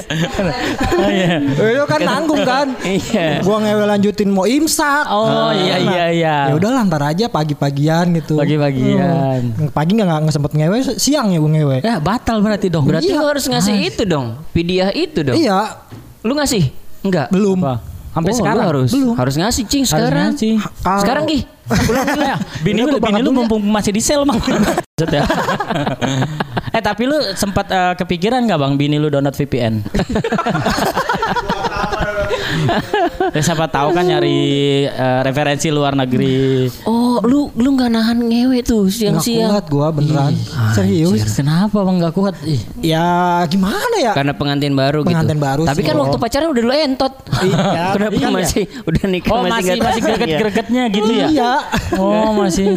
Oh 0.96 1.10
iya. 1.10 1.36
Itu 1.42 1.84
kan 1.86 2.00
nanggung 2.00 2.42
kan. 2.42 2.66
Iya. 2.82 3.40
Gua 3.42 3.56
ngewe 3.60 3.84
lanjutin 3.86 4.28
mau 4.28 4.44
imsak. 4.44 5.04
Oh 5.08 5.50
iya 5.52 5.76
iya 5.78 6.04
iya. 6.10 6.36
Ya 6.50 6.54
udah 6.54 6.70
lantar 6.74 7.02
aja 7.04 7.26
pagi-pagian 7.28 8.10
gitu. 8.14 8.36
Pagi-pagian. 8.36 9.40
Hmm. 9.52 9.68
Pagi 9.70 9.94
nggak 9.94 10.06
nggak 10.22 10.34
sempet 10.34 10.52
ngewe, 10.52 10.78
siang 10.96 11.30
ya 11.30 11.38
gue 11.38 11.50
ngewe. 11.52 11.76
Ya 11.80 11.96
batal 11.98 12.40
berarti 12.40 12.68
dong. 12.68 12.84
berarti 12.84 13.08
Iya. 13.08 13.18
lu 13.18 13.26
harus 13.26 13.44
ngasih 13.46 13.75
itu 13.78 14.02
dong, 14.02 14.26
pidiah 14.50 14.90
itu 14.90 15.20
dong. 15.20 15.34
Iya, 15.34 15.80
Lu 16.20 16.32
ngasih? 16.32 16.70
Enggak. 17.00 17.30
belum. 17.30 17.60
Apa? 17.60 17.74
Sampai 18.10 18.32
Oh, 18.32 18.36
sekarang 18.40 18.64
harus 18.66 18.90
harus 18.96 19.34
ngasih 19.36 19.64
cing 19.68 19.84
sekarang. 19.84 20.32
ngasih. 20.32 20.56
Kalau- 20.80 21.02
Sekarang 21.04 21.24
Ki. 21.24 21.44
Pulang 21.66 22.06
dulu 22.08 22.22
ya. 22.24 22.36
Bini 22.64 22.80
lu, 22.80 22.96
bini 22.96 23.20
lu 23.20 23.30
mumpung 23.30 23.60
masih 23.60 23.92
di 23.92 24.00
sel. 24.00 24.24
Maksud 24.28 24.56
ya. 25.06 25.20
eh 26.76 26.80
tapi 26.80 27.04
lu 27.04 27.18
sempat 27.32 27.68
eh, 27.68 27.92
kepikiran 27.94 28.40
nggak 28.42 28.56
bang 28.56 28.72
bini 28.74 28.96
lu 28.96 29.06
download 29.06 29.36
VPN? 29.36 29.84
ya 33.36 33.42
siapa 33.42 33.66
tahu 33.66 33.90
kan 33.90 34.04
nyari 34.04 34.38
eh, 34.84 35.20
referensi 35.22 35.68
luar 35.68 35.94
negeri. 35.94 36.66
Oh, 36.82 37.18
lu 37.20 37.48
lu 37.52 37.68
nggak 37.72 37.90
nahan 37.90 38.18
ngewe 38.20 38.60
tuh 38.60 38.86
siang-siang. 38.86 39.50
kuat 39.50 39.66
gue 39.66 39.88
beneran. 39.94 40.32
Serius. 40.72 41.22
Kenapa 41.32 41.80
bang 41.80 41.96
nggak 41.98 42.12
kuat? 42.12 42.34
Ih. 42.42 42.60
Ya 42.80 43.06
gimana 43.46 43.96
ya? 43.96 44.12
Karena 44.12 44.32
pengantin 44.32 44.72
baru 44.72 45.00
Pengantin 45.00 45.36
gitu. 45.36 45.46
baru 45.46 45.62
Tapi 45.64 45.80
sih. 45.80 45.86
kan 45.86 45.96
waktu 45.96 46.16
pacaran 46.16 46.48
udah 46.50 46.62
lu 46.62 46.72
entot. 46.72 47.14
Iya, 47.36 47.84
Kenapa 47.94 48.14
iya. 48.14 48.28
masih 48.28 48.64
udah 48.82 49.02
nikah 49.06 49.30
Oh 49.30 49.40
masih 49.42 49.50
masih 49.50 49.76
masih 49.76 49.80
tahan 49.80 49.96
ya? 49.96 50.16
greget-gregetnya 50.16 50.82
gitu 50.90 51.10
ya? 51.10 51.26
Iya. 51.28 51.52
Oh 51.96 52.30
masih. 52.34 52.68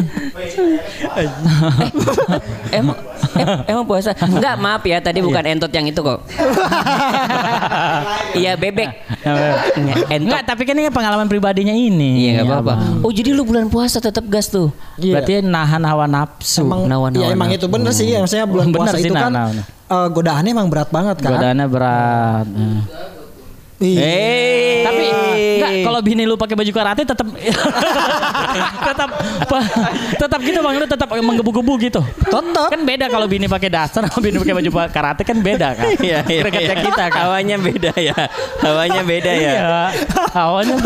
emang 2.70 2.96
em- 3.36 3.60
emang 3.66 3.84
puasa 3.84 4.14
enggak 4.16 4.54
maaf 4.56 4.82
ya 4.82 4.98
tadi 4.98 5.20
bukan 5.20 5.42
entot 5.44 5.70
yang 5.70 5.86
itu 5.86 6.00
kok 6.00 6.20
iya 8.32 8.54
bebek 8.54 8.88
Enggak, 9.82 10.06
Enggak, 10.20 10.42
tapi 10.44 10.62
kan 10.62 10.74
ini 10.74 10.88
pengalaman 10.88 11.26
pribadinya 11.26 11.72
ini. 11.72 12.10
iya 12.22 12.30
nggak 12.36 12.46
apa-apa 12.46 12.72
Abang. 12.74 13.00
oh 13.00 13.10
jadi 13.10 13.30
lu 13.30 13.42
bulan 13.42 13.66
puasa 13.66 13.98
tetap 13.98 14.24
gas 14.26 14.46
tuh 14.46 14.68
Iya. 14.94 15.16
Berarti 15.16 15.32
nahan 15.40 15.82
hawa 15.82 16.04
nafsu. 16.04 16.60
Emang, 16.62 16.84
Nawan, 16.84 17.10
ya 17.14 17.26
emang 17.28 17.48
itu 17.48 17.64
bener 17.64 17.88
sih. 17.90 18.12
Maksudnya 18.12 18.44
bulan 18.44 18.68
Bener 18.68 18.78
puasa 18.84 18.96
sih, 18.96 19.06
itu 19.06 19.14
kan 19.14 19.28
nawan, 19.28 19.56
nawan. 19.56 19.64
eh, 19.64 20.08
godaannya 20.10 20.50
emang 20.50 20.68
berat 20.68 20.88
banget 20.88 21.16
kan. 21.18 21.30
Godaannya 21.34 21.66
berat. 21.66 22.46
Hmm. 22.46 22.80
Iya. 23.80 24.04
eh 24.04 24.84
Tapi 24.84 25.04
enggak 25.56 25.72
kalau 25.88 26.00
bini 26.04 26.28
lu 26.28 26.36
pakai 26.36 26.52
baju 26.52 26.68
karate 26.68 27.02
tetap 27.08 27.24
tetap 28.88 29.10
tetap 30.20 30.40
gitu 30.44 30.60
Bang 30.60 30.76
lu 30.76 30.84
tetap 30.84 31.08
menggebu-gebu 31.08 31.72
gitu. 31.80 32.00
Tetap. 32.28 32.68
Kan 32.68 32.80
beda 32.84 33.08
kalau 33.08 33.24
bini 33.24 33.48
pakai 33.48 33.72
daster 33.72 34.04
sama 34.04 34.20
bini 34.20 34.36
pakai 34.36 34.54
baju 34.60 34.70
karate 34.92 35.22
kan 35.24 35.40
beda 35.40 35.68
kan. 35.80 35.96
Iya, 35.96 36.20
iya, 36.28 36.42
iya. 36.44 36.74
kita 36.76 37.04
kan. 37.08 37.20
Hawanya 37.24 37.56
beda 37.56 37.92
ya. 37.96 38.18
Hawanya 38.60 39.00
beda 39.00 39.32
ya. 39.32 39.52
Iya, 39.56 39.64
awalnya 40.36 40.76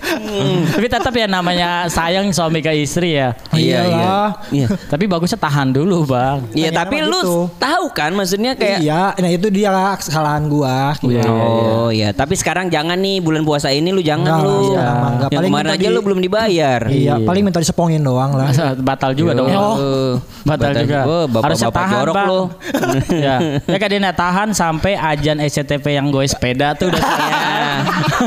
beda. 0.00 0.70
Tapi 0.70 0.86
tetap 0.88 1.12
ya 1.12 1.26
namanya 1.26 1.68
sayang 1.86 2.30
suami 2.30 2.58
ke 2.58 2.72
istri 2.74 3.14
ya. 3.14 3.36
Iya, 3.50 3.80
iya. 3.84 4.16
Iya. 4.50 4.66
Tapi 4.86 5.04
bagusnya 5.04 5.36
tahan 5.36 5.70
dulu, 5.70 6.04
Bang. 6.04 6.48
Iya, 6.50 6.72
tapi 6.72 7.00
lu 7.00 7.14
gitu. 7.14 7.36
tahu 7.56 7.84
kan 7.90 8.10
maksudnya 8.12 8.52
kayak 8.52 8.80
Iya, 8.80 9.14
nah 9.14 9.28
itu 9.28 9.46
dia 9.48 9.68
kesalahan 9.94 10.46
gua. 10.46 10.94
Iya, 11.00 11.22
iya, 11.22 11.70
Oh 11.70 11.90
iya, 11.90 12.08
tapi 12.10 12.34
sekarang 12.34 12.68
jangan 12.68 12.96
nih 12.96 13.18
bulan 13.18 13.42
puasa 13.42 13.68
ini 13.68 13.90
lu 13.90 14.00
jangan 14.00 14.26
Enggak 14.26 14.38
lah, 14.38 14.44
lu. 14.46 14.58
enggak. 14.66 14.94
Yang 15.22 15.30
Paling 15.36 15.50
kemarin 15.50 15.70
aja 15.70 15.86
di- 15.86 15.94
lu 15.94 16.00
belum 16.00 16.20
dibayar. 16.20 16.80
Iya, 16.86 17.14
paling 17.20 17.42
minta 17.42 17.58
disepongin 17.58 18.00
doang 18.00 18.32
lah. 18.32 18.48
Batal 18.76 19.12
juga 19.12 19.32
dong. 19.34 19.48
Oh, 19.50 20.14
Batal, 20.42 20.72
juga. 20.74 21.00
Oh, 21.04 21.24
Harusnya 21.38 21.68
bapak-bapak 21.68 21.74
tahan, 21.76 21.94
jorok 21.94 22.14
Bang. 22.14 22.26
lu. 22.26 22.40
ya. 23.26 23.36
Ya 23.60 23.76
kan 23.76 23.88
dia 23.88 24.12
tahan 24.12 24.48
sampai 24.50 24.92
ajan 24.94 25.36
SCTV 25.38 25.84
yang 25.92 26.06
gue 26.08 26.24
sepeda 26.24 26.72
tuh 26.72 26.88
udah 26.88 27.02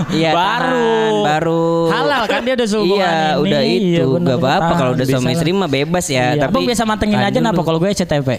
Iya, 0.10 0.32
baru. 0.38 0.72
tahan, 0.72 1.14
baru. 1.26 1.63
Halal 1.86 2.24
kan 2.26 2.42
dia 2.42 2.54
udah 2.54 2.68
sehubungan 2.68 3.04
Iya, 3.04 3.20
ini. 3.30 3.42
udah 3.42 3.62
Iya, 3.62 3.78
itu. 4.00 4.10
bener, 4.12 4.28
Gak 4.28 4.40
apa-apa 4.40 4.74
kalau 4.74 4.92
udah 4.94 5.06
suami 5.06 5.26
lah. 5.26 5.34
istri 5.34 5.50
mah 5.52 5.68
bebas 5.68 6.06
ya, 6.08 6.16
Iya. 6.32 6.42
tapi 6.42 6.54
Abang 6.54 6.64
biasa 6.66 6.84
mantengin 6.84 7.20
aja 7.20 7.36
dulu. 7.36 7.50
apa 7.50 7.62
kalau 7.62 7.78
gue 7.78 7.90
SCTV? 7.90 8.30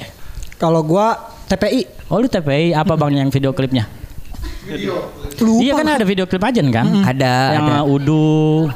Kalau 0.54 0.80
gua 0.80 1.06
TPI 1.44 1.80
Oh 2.06 2.16
lu 2.16 2.26
TPI 2.26 2.72
apa 2.72 2.94
bang 2.94 3.18
yang 3.18 3.28
video 3.28 3.50
klipnya? 3.50 3.84
lupa. 5.36 5.60
Iya 5.60 5.72
kan 5.74 5.86
ada 5.90 6.04
video 6.04 6.24
klip 6.24 6.40
aja 6.40 6.60
kan? 6.62 6.86
Ada, 7.04 7.34
Yang 7.52 7.64
ada. 7.66 7.78
udu. 7.84 8.68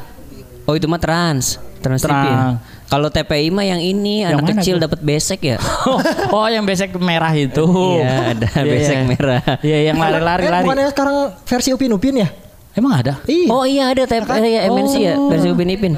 Oh 0.63 0.73
itu 0.73 0.85
mah 0.85 0.97
trans. 0.97 1.57
Trans 1.79 2.03
TV. 2.03 2.11
ya? 2.11 2.21
Trans. 2.21 2.57
Kalau 2.85 3.07
TPI 3.07 3.49
mah 3.49 3.63
yang 3.63 3.77
ini 3.77 4.21
Yang 4.21 4.33
anak 4.35 4.49
kecil 4.55 4.75
dapat 4.77 4.99
besek 4.99 5.39
ya. 5.47 5.57
Oh, 6.35 6.45
yang 6.45 6.61
besek 6.63 6.93
merah 6.95 7.31
itu. 7.31 7.65
Iya, 7.95 8.33
ada 8.33 8.47
Iya, 8.55 8.63
besek 8.67 8.95
iya. 8.95 9.05
merah. 9.07 9.41
Iya, 9.61 9.77
yang 9.83 9.95
lari-lari 9.95 10.43
Eh, 10.43 10.51
lari. 10.51 10.63
bukannya 10.63 10.87
sekarang 10.89 11.15
versi 11.41 11.69
Upin 11.71 11.89
Upin 11.91 12.15
ya? 12.17 12.29
Emang 12.71 12.91
ada? 12.95 13.19
Iya. 13.25 13.47
Oh 13.49 13.63
iya 13.63 13.89
ada 13.89 14.03
TPI 14.03 14.49
ya 14.49 14.61
MNC 14.67 14.93
ya 14.95 15.13
versi 15.17 15.47
Upin 15.49 15.69
Ipin. 15.69 15.93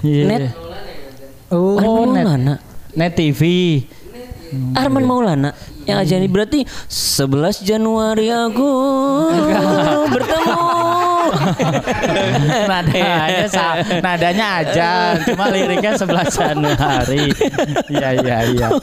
Iya. 0.00 0.22
Net. 0.24 0.42
Oh, 1.48 1.76
Arman 1.76 2.08
net. 2.12 2.24
Maulana. 2.24 2.54
Net 2.94 3.12
TV. 3.14 3.40
Arman 4.72 5.04
Maulana 5.04 5.50
yang 5.84 5.98
aja 5.98 6.16
ini 6.16 6.24
berarti 6.24 6.64
11 6.64 7.64
Januari 7.64 8.28
aku 8.28 8.68
bertemu. 10.12 10.56
nadanya 12.70 13.44
sa- 13.48 13.76
nadanya 14.00 14.46
aja 14.64 14.88
cuma 15.24 15.48
liriknya 15.48 15.92
11 15.92 16.28
Januari 16.30 17.24
iya 17.88 18.08
iya 18.16 18.36
iya 18.48 18.68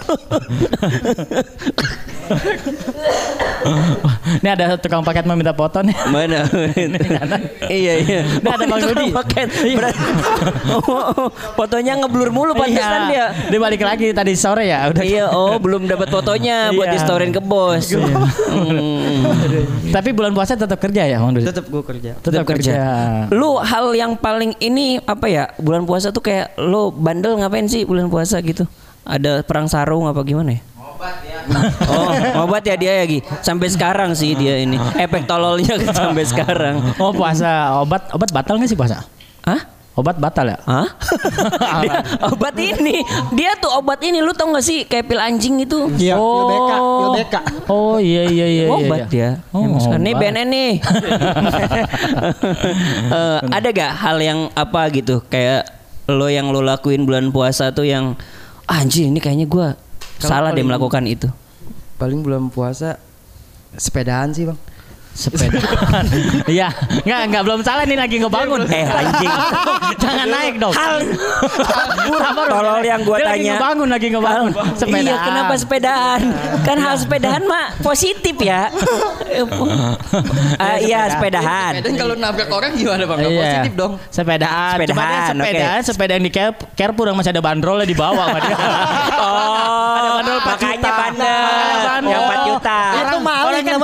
ini 4.35 4.47
ada 4.47 4.75
tukang 4.75 5.01
paket 5.01 5.23
meminta 5.23 5.51
foto 5.51 5.79
nih 5.79 5.95
Mana? 6.07 6.43
iya 7.71 7.93
iya. 7.97 8.19
Ini 8.23 8.47
ada 8.47 8.63
Bang 8.65 8.79
Dodi. 8.79 9.05
Paket. 9.11 9.47
Iya. 9.63 9.75
Berat- 9.75 9.97
Oh, 10.65 10.81
oh, 10.81 11.27
fotonya 11.55 11.95
ngeblur 11.95 12.29
mulu 12.29 12.51
pantesan 12.53 13.07
dia. 13.07 13.09
iya 13.09 13.25
dia 13.47 13.59
balik 13.59 13.79
lagi 13.79 14.11
tadi 14.11 14.33
sore 14.33 14.65
ya 14.65 14.87
udah 14.87 15.01
Iya, 15.01 15.25
oh 15.29 15.55
belum 15.55 15.85
dapat 15.85 16.07
fotonya 16.09 16.69
buat 16.71 16.85
Iya. 16.85 16.91
di 16.91 16.97
storyin 16.99 17.29
ke 17.29 17.39
bos. 17.39 17.85
Hmm. 17.89 19.21
tapi 19.89 20.09
bulan 20.11 20.31
puasa 20.31 20.53
tetap 20.53 20.77
kerja 20.77 21.01
ya 21.03 21.17
Bang 21.17 21.33
Dodi 21.33 21.45
Tetap 21.45 21.65
gue 21.65 21.81
kerja. 21.83 22.11
tetap 22.17 22.43
kerja 22.45 22.73
Lu 23.31 23.57
hal 23.57 23.91
yang 23.93 24.13
paling 24.15 24.53
ini 24.59 24.97
apa 24.99 25.25
ya? 25.25 25.43
Bulan 25.57 25.83
puasa 25.83 26.09
tuh 26.09 26.21
kayak 26.21 26.53
lu 26.59 26.89
bandel 26.91 27.35
ngapain 27.35 27.65
sih 27.65 27.83
bulan 27.83 28.07
puasa 28.07 28.37
gitu? 28.39 28.63
Ada 29.03 29.41
perang 29.41 29.65
sarung 29.65 30.03
apa 30.03 30.19
gimana 30.21 30.51
ya? 30.51 30.59
Oh, 31.85 32.09
obat 32.43 32.61
ya 32.61 32.75
dia 32.75 32.93
ya 32.95 33.05
Gi. 33.05 33.19
Sampai 33.39 33.67
sekarang 33.67 34.11
sih 34.11 34.33
dia 34.33 34.57
ini. 34.57 34.75
Efek 34.95 35.25
tololnya 35.25 35.77
sampai 35.91 36.23
sekarang. 36.23 36.75
oh 36.95 37.11
puasa 37.11 37.77
obat 37.77 38.09
obat 38.09 38.29
batal 38.29 38.55
nggak 38.55 38.67
sih 38.67 38.75
puasa 38.75 39.05
Hah? 39.41 39.61
obat 39.93 40.17
batal 40.17 40.43
ya 40.45 40.59
Hah? 40.61 40.91
Dia- 41.81 42.03
obat 42.27 42.51
ini, 42.57 42.99
dia 43.31 43.55
tuh 43.55 43.71
obat 43.71 44.01
ini 44.01 44.19
lu 44.19 44.31
tau 44.31 44.51
gak 44.51 44.59
sih 44.59 44.83
kayak 44.83 45.05
pil 45.05 45.15
anjing 45.15 45.55
itu? 45.57 45.87
Iya, 45.95 46.19
Oh. 46.19 46.35
pil 46.35 46.45
BK, 46.51 46.71
pil 46.75 47.09
BK. 47.15 47.35
oh 47.69 47.95
iya 47.95 48.23
iya 48.25 48.43
iya 48.45 48.65
iya, 48.65 48.75
obat 48.75 48.99
iya. 48.99 49.07
dia. 49.07 49.29
Oh, 49.49 49.63
Emang 49.63 49.79
sekarang. 49.79 50.03
Nih 50.03 50.11
obat. 50.11 50.21
BNN 50.27 50.47
nih. 50.49 50.71
Eh, 53.05 53.39
ada 53.47 53.67
gak 53.69 53.91
hal 53.95 54.17
yang 54.19 54.39
apa 54.51 54.89
gitu 54.91 55.21
kayak 55.23 55.63
lo 56.05 56.27
yang 56.27 56.49
lo 56.49 56.59
lakuin 56.59 57.01
bulan 57.01 57.29
puasa 57.29 57.71
tuh 57.71 57.85
yang 57.85 58.13
"Ah, 58.65 58.81
anjir 58.81 59.05
ini 59.05 59.17
kayaknya 59.17 59.45
gua 59.45 59.77
salah 60.19 60.51
paling- 60.51 60.67
melakukan 60.67 61.03
itu. 61.05 61.27
Paling 61.95 62.19
bulan 62.21 62.51
puasa 62.51 62.99
sepedaan 63.75 64.31
sih 64.31 64.47
bang. 64.47 64.59
Sepeda 65.15 65.63
iya 66.51 66.67
nggak 67.01 67.21
nggak 67.31 67.41
belum 67.41 67.61
salah 67.61 67.83
nih 67.83 67.95
lagi 67.95 68.19
ngebangun 68.19 68.67
Eh 68.67 68.83
anjing. 68.99 69.31
jangan 69.95 70.27
naik 70.27 70.59
dong 70.59 70.75
Hal 70.75 71.07
tolol 72.45 72.83
yang 72.83 72.99
gua 73.01 73.15
Dia 73.15 73.25
lagi 73.25 73.39
tanya. 73.41 73.51
ngebangun 73.55 73.87
lagi 73.89 74.07
ngebangun 74.09 74.51
sepeda 74.75 75.01
Iya 75.01 75.15
kenapa 75.17 75.53
sepedaan? 75.55 76.21
Kan 76.61 76.77
hal 76.77 76.95
sepedaan 76.97 77.41
mah 77.45 77.65
positif 77.79 78.35
ya. 78.37 78.67
Ah, 80.57 80.77
iya 80.77 81.07
sepedahan. 81.09 81.79
Dan 81.79 81.93
kalau 81.95 82.15
nabrak 82.15 82.47
orang 82.47 82.71
gimana 82.73 83.03
bang? 83.05 83.17
Iya. 83.21 83.39
positif 83.41 83.73
dong. 83.75 83.93
Sepedaan. 84.09 84.75
Sepedaan, 84.75 85.33
sepedaan, 85.35 85.77
oke. 85.77 85.85
sepeda 85.85 86.11
yang 86.13 86.23
di 86.23 86.31
Care- 86.31 86.65
Carrefour 86.73 87.05
yang 87.05 87.17
masih 87.17 87.31
ada 87.31 87.41
bandrolnya 87.41 87.83
di 87.83 87.93
bawah. 87.93 88.25
Oh, 88.25 90.15
bandel 90.17 90.37
4 90.37 90.47
makanya 90.47 90.75
juta. 90.77 90.91
bandel. 90.93 91.43
Makanya 91.43 91.79
bandel. 91.85 92.09
Yang 92.09 92.23
4 92.23 92.34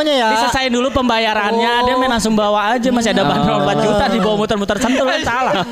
namanya 0.02 0.14
ya. 0.18 0.30
Diselesain 0.34 0.72
dulu 0.74 0.88
pembayarannya, 0.90 1.74
dia 1.86 1.96
main 1.96 2.12
langsung 2.12 2.34
bawa 2.34 2.74
aja 2.76 2.90
masih 2.90 3.14
ada 3.14 3.24
bandrol 3.24 3.62
4 3.64 3.86
juta 3.86 4.04
di 4.10 4.20
bawah 4.20 4.38
muter-muter 4.42 4.78
sentul 4.82 5.06
kan 5.06 5.22
salah. 5.22 5.54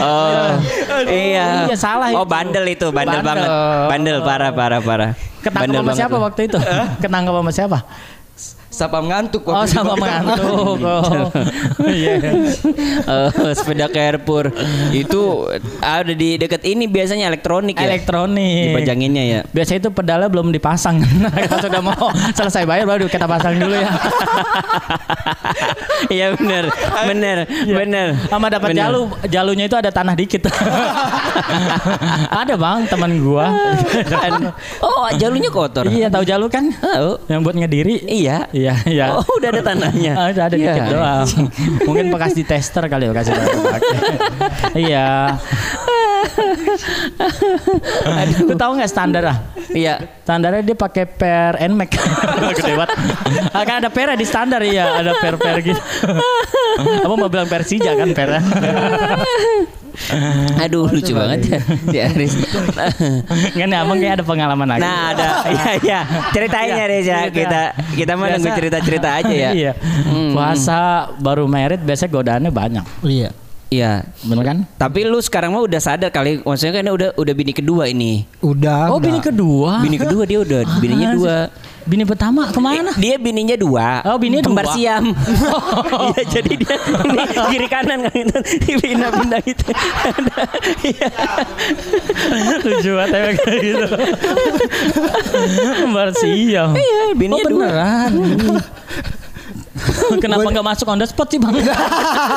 Oh, 0.00 1.02
iya. 1.06 1.70
Iya, 1.70 1.76
salah 1.76 2.10
Oh, 2.16 2.26
bandel 2.26 2.64
itu, 2.66 2.90
bandel, 2.90 3.22
Bandel. 3.22 3.46
banget. 3.46 3.48
Bandel 3.90 4.16
parah, 4.24 4.50
parah, 4.50 4.80
parah. 4.82 5.10
Ketangkep 5.40 5.80
sama 5.80 5.92
siapa 5.94 6.16
waktu 6.18 6.40
itu? 6.50 6.58
Ketangkep 7.00 7.32
sama 7.32 7.52
siapa? 7.54 7.78
Sapam 8.70 9.10
ngantuk 9.10 9.42
Oh 9.44 9.66
itu. 9.66 9.82
mengantuk. 9.82 10.46
Oh. 10.78 11.26
Iya. 11.90 12.22
Eh, 13.02 13.52
sepeda 13.52 13.88
Carrefour 13.88 14.52
itu 14.92 15.48
ada 15.80 16.12
di 16.12 16.38
dekat 16.38 16.62
ini 16.62 16.86
biasanya 16.86 17.26
elektronik 17.26 17.74
ya. 17.74 17.88
Elektronik. 17.88 18.70
Dipajanginnya 18.70 19.24
ya. 19.26 19.40
Biasanya 19.50 19.78
itu 19.80 19.90
pedalnya 19.90 20.28
belum 20.28 20.54
dipasang. 20.54 21.02
Kalau 21.50 21.60
sudah 21.60 21.82
mau 21.82 22.06
selesai 22.30 22.62
bayar 22.62 22.86
baru 22.86 23.04
kita 23.04 23.26
pasang 23.26 23.58
dulu 23.58 23.74
ya. 23.74 23.90
Iya 26.10 26.32
benar, 26.34 26.64
benar, 27.06 27.38
benar. 27.46 28.08
Sama 28.26 28.48
dapat 28.48 28.72
jalu, 28.72 29.12
jalunya 29.28 29.68
itu 29.68 29.76
ada 29.76 29.92
tanah 29.92 30.16
dikit. 30.16 30.48
ada 32.32 32.54
bang, 32.56 32.88
teman 32.88 33.20
gua. 33.20 33.52
Oh, 34.80 35.06
jalurnya 35.14 35.50
kotor. 35.52 35.84
iya, 35.86 36.08
tahu 36.08 36.24
jalu 36.24 36.48
kan? 36.48 36.72
Oh, 36.82 37.20
Yang 37.28 37.40
buat 37.44 37.56
ngediri. 37.56 37.94
iya. 38.08 38.48
Iya, 38.60 38.74
iya. 38.84 39.04
Oh, 39.14 39.24
udah 39.24 39.48
ada 39.48 39.62
tanahnya. 39.64 40.12
Ah, 40.12 40.28
Ada 40.28 40.40
ada 40.46 40.56
Iya. 40.56 40.72
dikit 40.76 40.84
doang. 40.92 41.26
Mungkin 41.88 42.06
bekas 42.12 42.32
di 42.32 42.44
tester 42.44 42.84
kali 42.84 43.08
ya 43.08 43.12
kasih. 43.12 43.32
Iya. 44.76 45.08
Lu 48.44 48.54
tahu 48.54 48.76
nggak 48.76 48.90
standar 48.90 49.22
ah? 49.26 49.36
Iya. 49.70 50.04
Standarnya 50.22 50.62
dia 50.62 50.76
pakai 50.76 51.04
per 51.06 51.56
Nmax. 51.58 51.90
Gede 52.54 52.72
banget. 52.78 52.90
Ah, 53.50 53.62
kan 53.64 53.74
ada 53.80 53.88
per 53.88 54.12
di 54.12 54.26
standar 54.26 54.60
iya, 54.60 55.00
ada 55.00 55.16
per-per 55.16 55.56
gitu. 55.64 55.80
Apa 57.06 57.14
mau 57.14 57.28
bilang 57.28 57.48
Persija 57.48 57.96
kan 57.96 58.12
per? 58.12 58.28
Aduh, 60.66 60.86
lucu 60.90 61.12
banget 61.12 61.40
ya. 61.46 61.58
Si 61.62 61.96
Aris. 62.06 62.32
Kan 63.54 63.68
ya, 63.70 63.78
abang 63.82 63.98
kayak 63.98 64.20
ada 64.20 64.24
pengalaman 64.24 64.66
lagi. 64.76 64.82
Nah, 64.82 65.14
ada 65.14 65.26
iya 65.54 65.70
iya. 65.80 66.00
Ceritain 66.30 66.70
ya, 66.70 66.84
Reza. 66.86 67.16
Iya. 67.26 67.30
Kita 67.32 67.60
kita 67.96 68.12
mah 68.14 68.26
nunggu 68.36 68.48
Biasa. 68.50 68.58
cerita-cerita 68.58 69.08
aja 69.22 69.34
ya. 69.34 69.50
iya. 69.56 69.72
Hmm. 70.06 70.32
Puasa 70.36 71.10
baru 71.18 71.44
merit 71.48 71.80
biasanya 71.82 72.10
godaannya 72.12 72.50
banyak. 72.52 72.84
Iya. 73.02 73.30
Iya. 73.70 74.02
Bener 74.26 74.42
kan? 74.42 74.58
Tapi 74.74 75.06
lu 75.06 75.22
sekarang 75.22 75.54
mah 75.54 75.62
udah 75.62 75.78
sadar 75.78 76.10
kali, 76.10 76.42
maksudnya 76.42 76.74
kan 76.74 76.90
udah 76.90 77.08
udah 77.14 77.34
bini 77.34 77.54
kedua 77.54 77.86
ini. 77.86 78.26
Udah. 78.42 78.90
Oh, 78.90 78.98
udah. 78.98 79.06
bini 79.06 79.20
kedua. 79.22 79.72
Bini 79.78 79.96
kedua 79.96 80.22
dia 80.26 80.42
udah 80.42 80.60
bininya 80.78 81.08
Ah, 81.08 81.14
dua. 81.14 81.36
Bini 81.80 82.04
pertama 82.04 82.50
ke 82.50 82.58
mana? 82.58 82.92
Dia 82.98 83.14
bininya 83.16 83.54
dua. 83.54 84.02
Oh, 84.04 84.18
bininya 84.18 84.42
Kembar 84.42 84.66
dua. 84.66 84.74
siam. 84.74 85.04
Iya, 86.10 86.22
jadi 86.28 86.52
dia 86.56 86.76
ini 87.06 87.22
kiri 87.46 87.68
kanan 87.70 87.98
kan 88.04 88.14
itu 88.16 88.36
pindah-pindah 88.76 89.40
gitu. 89.46 89.64
Iya. 90.90 91.08
Lucu 92.60 92.90
banget 92.94 93.14
emang 93.14 93.36
kayak 93.38 93.58
gitu. 93.62 93.86
Kembar 95.78 96.08
siam. 96.12 96.70
Iya, 96.74 96.98
Oh 97.06 97.12
bininya 97.14 97.44
dua. 97.46 97.68
Kenapa 100.22 100.44
nggak 100.44 100.66
masuk 100.66 100.86
on 100.86 100.96
the 100.96 101.06
spot 101.06 101.26
sih 101.26 101.36
bang? 101.36 101.54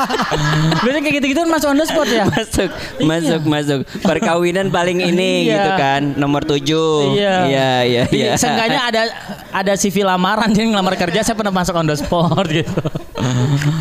Biasanya 0.82 1.00
kayak 1.00 1.14
gitu-gitu 1.18 1.38
kan 1.38 1.50
masuk 1.50 1.68
on 1.68 1.76
the 1.76 1.86
spot 1.86 2.08
ya. 2.08 2.24
Masuk, 2.26 2.70
masuk, 3.00 3.42
masuk. 3.44 3.78
Perkawinan 4.00 4.68
paling 4.68 4.98
ini 5.00 5.32
Iya. 5.46 5.54
gitu 5.54 5.70
kan, 5.74 6.02
nomor 6.14 6.42
tujuh. 6.42 7.14
Iya. 7.14 7.34
iya, 7.44 7.70
iya. 7.82 8.02
Iya. 8.04 8.04
iya. 8.08 8.32
Seenggaknya 8.34 8.80
ada 8.84 9.02
ada 9.50 9.72
CV 9.74 10.02
lamaran 10.02 10.48
jadi 10.48 10.66
ngelamar 10.66 10.94
kerja 10.96 11.20
saya 11.22 11.34
pernah 11.34 11.54
masuk 11.54 11.74
on 11.74 11.86
the 11.86 11.96
spot 11.96 12.46
gitu. 12.46 12.80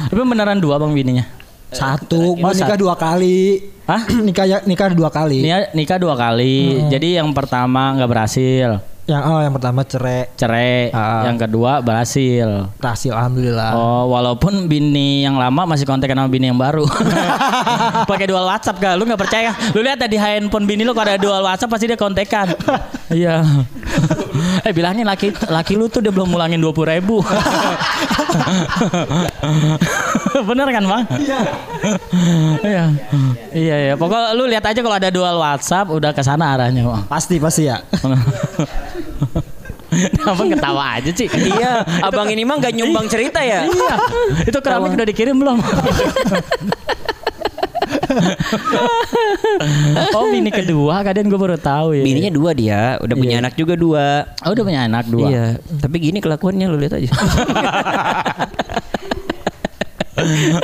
Tapi 0.08 0.22
beneran 0.22 0.58
dua 0.58 0.77
bang 0.77 0.91
bininya. 0.91 1.25
Satu, 1.70 2.38
gua 2.38 2.50
Oh, 2.50 2.53
nikah 2.53 2.77
satu. 2.77 2.84
dua 2.84 2.93
kali. 2.93 3.74
Hah? 3.84 4.05
nikah 4.08 4.46
ya- 4.46 4.63
nikah 4.63 4.88
dua 4.89 5.10
kali. 5.10 5.41
Nia 5.41 5.67
nikah 5.74 5.98
dua 5.98 6.13
kali. 6.13 6.86
Jadi 6.88 7.17
yang 7.17 7.34
pertama 7.34 7.91
nggak 7.93 8.08
berhasil, 8.08 8.79
Yang 9.03 9.24
oh 9.27 9.39
yang 9.43 9.51
pertama 9.51 9.83
cerai. 9.83 10.31
cerai. 10.39 10.88
Ah. 10.95 11.27
Yang 11.27 11.43
kedua 11.48 11.83
berhasil. 11.83 12.72
Berhasil 12.79 13.12
alhamdulillah. 13.12 13.75
Oh, 13.75 14.15
walaupun 14.15 14.72
bini 14.72 15.27
yang 15.27 15.36
lama 15.36 15.67
masih 15.67 15.83
kontak 15.83 16.07
sama 16.07 16.31
bini 16.31 16.48
yang 16.48 16.55
baru. 16.55 16.88
Pakai 18.10 18.31
dual 18.31 18.48
WhatsApp 18.48 18.79
gak? 18.79 18.95
Lu 18.95 19.03
nggak 19.03 19.19
percaya? 19.19 19.51
Lu 19.75 19.83
lihat 19.83 20.00
di 20.07 20.15
handphone 20.15 20.63
bini 20.63 20.88
lu 20.88 20.95
kalau 20.95 21.12
ada 21.12 21.19
dual 21.19 21.43
WhatsApp 21.43 21.72
pasti 21.72 21.91
dia 21.91 22.00
kontekan. 22.00 22.55
Iya. 23.13 23.45
eh 24.65 24.74
bilangin 24.74 25.05
laki 25.05 25.29
laki 25.45 25.77
lu 25.77 25.86
tuh 25.86 26.01
dia 26.01 26.10
belum 26.10 26.33
mulangin 26.33 26.57
dua 26.57 26.74
puluh 26.74 26.98
ribu. 26.98 27.22
Bener 30.50 30.65
kan 30.74 30.81
bang? 30.81 31.03
Iya. 32.65 32.83
Iya 33.53 33.75
iya. 33.86 33.93
Pokoknya 33.93 34.33
lu 34.33 34.50
lihat 34.50 34.65
aja 34.65 34.81
kalau 34.81 34.98
ada 34.98 35.13
dual 35.13 35.38
WhatsApp 35.38 35.93
udah 35.93 36.10
ke 36.10 36.25
sana 36.25 36.57
arahnya 36.57 36.89
bang. 36.89 37.05
Pasti 37.05 37.38
pasti 37.38 37.69
ya. 37.69 37.86
Abang 40.25 40.50
ketawa 40.50 40.98
aja 40.98 41.12
sih. 41.13 41.30
Iya, 41.30 41.86
abang 42.01 42.25
ini 42.30 42.42
mah 42.42 42.58
nggak 42.58 42.74
nyumbang 42.74 43.06
cerita 43.06 43.46
ya. 43.46 43.70
Iya. 43.70 43.96
Itu 44.50 44.58
keramik 44.60 44.98
udah 44.98 45.08
dikirim 45.08 45.38
belum? 45.38 45.62
oh 50.18 50.25
bini 50.30 50.50
kedua 50.53 51.01
kadang 51.06 51.30
gue 51.30 51.39
baru 51.39 51.58
tahu 51.58 51.94
ya. 51.98 52.03
Bininya 52.06 52.32
dua 52.34 52.51
dia, 52.58 52.98
udah 53.01 53.15
punya 53.15 53.38
anak 53.42 53.53
juga 53.53 53.74
dua. 53.77 54.25
Oh 54.46 54.51
udah 54.53 54.63
punya 54.65 54.82
anak 54.86 55.06
dua. 55.10 55.27
Iya, 55.30 55.46
tapi 55.77 56.01
gini 56.01 56.20
kelakuannya 56.22 56.65
lu 56.70 56.77
lihat 56.82 56.98
aja. 56.98 57.10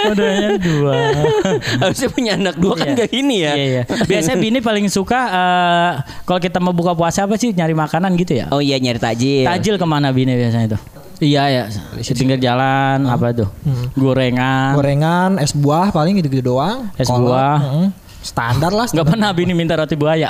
Udahnya 0.10 0.50
dua. 0.58 0.94
Harusnya 1.82 2.10
punya 2.10 2.32
anak 2.36 2.56
dua 2.56 2.74
kan 2.76 2.88
Iya. 2.88 2.98
gak 2.98 3.10
gini 3.10 3.36
ya. 3.40 3.54
Iya, 3.54 3.66
iya. 3.66 3.84
Biasanya 3.86 4.38
bini 4.46 4.60
paling 4.60 4.88
suka 4.88 5.20
eh, 5.30 5.92
kalau 6.24 6.40
kita 6.40 6.58
mau 6.58 6.72
buka 6.72 6.94
puasa 6.94 7.24
apa 7.24 7.36
sih 7.36 7.52
nyari 7.52 7.74
makanan 7.74 8.16
gitu 8.16 8.36
ya? 8.36 8.48
Oh 8.50 8.60
iya 8.60 8.78
nyari 8.78 8.98
takjil. 8.98 9.46
Tajil 9.46 9.76
ke 9.76 9.86
mana 9.86 10.10
bini 10.10 10.34
biasanya 10.34 10.76
itu? 10.76 10.80
Iya 11.20 11.44
ya, 11.52 11.64
di 11.92 12.16
pinggir 12.16 12.40
jalan 12.40 13.04
apa 13.04 13.36
tuh? 13.36 13.52
Gorengan. 13.94 14.72
Gorengan, 14.72 15.36
es 15.36 15.52
buah 15.52 15.92
paling 15.92 16.16
gitu-gitu 16.16 16.56
doang. 16.56 16.88
Es 16.96 17.12
Kolak, 17.12 17.20
buah. 17.20 17.58
mm, 17.60 17.88
Standar 18.30 18.70
lah. 18.70 18.86
Gak 18.86 19.08
pernah 19.10 19.34
bini 19.34 19.58
minta 19.58 19.74
roti 19.74 19.98
buaya. 19.98 20.30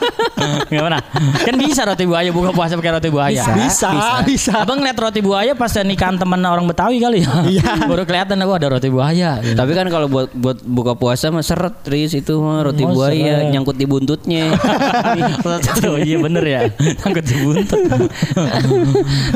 Gak 0.70 0.82
pernah. 0.82 1.02
Kan 1.42 1.54
bisa 1.58 1.82
roti 1.82 2.06
buaya 2.06 2.30
buka 2.30 2.54
puasa 2.54 2.78
pakai 2.78 2.94
roti 2.94 3.10
buaya. 3.10 3.42
Bisa, 3.58 4.22
bisa. 4.22 4.62
Abang 4.62 4.78
ngeliat 4.78 4.94
roti 4.94 5.18
buaya 5.18 5.52
pas 5.52 5.74
nikahan 5.82 6.14
temen 6.14 6.38
orang 6.40 6.62
Betawi 6.64 7.02
kali 7.02 7.26
ya. 7.26 7.34
Iya. 7.42 7.64
Baru 7.90 8.06
kelihatan 8.06 8.38
oh 8.40 8.54
ada 8.54 8.70
roti 8.70 8.86
buaya. 8.86 9.42
Tapi 9.42 9.72
kan 9.74 9.90
kalau 9.90 10.06
buat 10.06 10.30
buat 10.30 10.62
buka 10.62 10.94
puasa 10.94 11.34
mah 11.34 11.42
seret 11.42 11.82
Tris 11.82 12.14
itu 12.14 12.38
mah 12.38 12.62
roti 12.62 12.86
Oh, 12.86 12.94
buaya 12.94 13.42
seret. 13.42 13.50
nyangkut 13.50 13.74
di 13.74 13.86
buntutnya. 13.88 14.54
oh 15.90 15.98
iya 15.98 16.16
bener 16.22 16.44
ya. 16.44 16.60
Takut 17.00 17.24
dibuntut. 17.24 17.80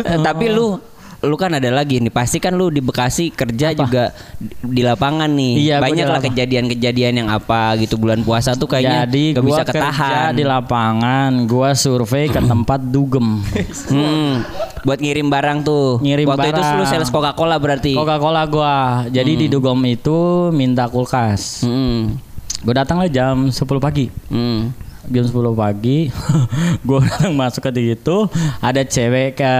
Eh, 0.05 0.19
Tapi 0.21 0.45
lu 0.49 0.79
lu 1.21 1.35
kan 1.35 1.51
ada 1.51 1.67
lagi 1.69 1.99
nih 1.99 2.09
pasti 2.09 2.39
kan 2.39 2.55
lu 2.55 2.69
di 2.69 2.79
Bekasi 2.79 3.31
kerja 3.31 3.75
juga 3.75 4.15
di- 4.63 4.81
lapangan 4.81 5.27
nih 5.27 5.55
Iya, 5.61 5.77
banyak 5.79 6.07
lah 6.07 6.23
kejadian-kejadian 6.23 7.13
yang 7.17 7.29
apa 7.29 7.75
gitu 7.77 7.95
bulan 7.95 8.23
puasa 8.23 8.55
tuh 8.55 8.67
kayaknya 8.67 9.03
Jadi 9.03 9.25
gak 9.33 9.43
gua 9.43 9.49
bisa 9.49 9.63
kerja 9.65 9.75
ketahan 9.83 10.31
di 10.31 10.45
lapangan, 10.45 11.31
gua 11.45 11.75
survei 11.75 12.27
ke 12.27 12.39
tempat 12.39 12.79
dugem. 12.85 13.43
Hmm, 13.91 14.47
buat 14.81 14.97
ngirim 14.97 15.27
barang 15.27 15.59
tuh 15.61 15.99
Ngirim 15.99 16.27
waktu 16.29 16.49
itu 16.49 16.55
barang. 16.57 16.79
lu 16.79 16.85
sales 16.85 17.09
Coca 17.09 17.33
Cola 17.33 17.57
berarti 17.57 17.93
Coca-Cola 17.93 18.43
gua. 18.45 18.77
Jadi 19.09 19.33
di 19.37 19.47
dugem 19.49 19.75
itu 19.85 20.19
minta 20.51 20.87
kulkas. 20.87 21.63
Hmm, 21.63 22.15
Gua 22.61 22.75
datang 22.77 22.99
lah 22.99 23.07
jam 23.07 23.51
10 23.51 23.59
pagi. 23.79 24.07
hmm. 24.29 24.87
Jam 25.09 25.25
10 25.25 25.35
pagi 25.57 26.13
gue 26.89 27.01
masuk 27.33 27.69
ke 27.69 27.71
situ 27.75 28.17
ada 28.61 28.83
cewek 28.85 29.37
ke 29.37 29.53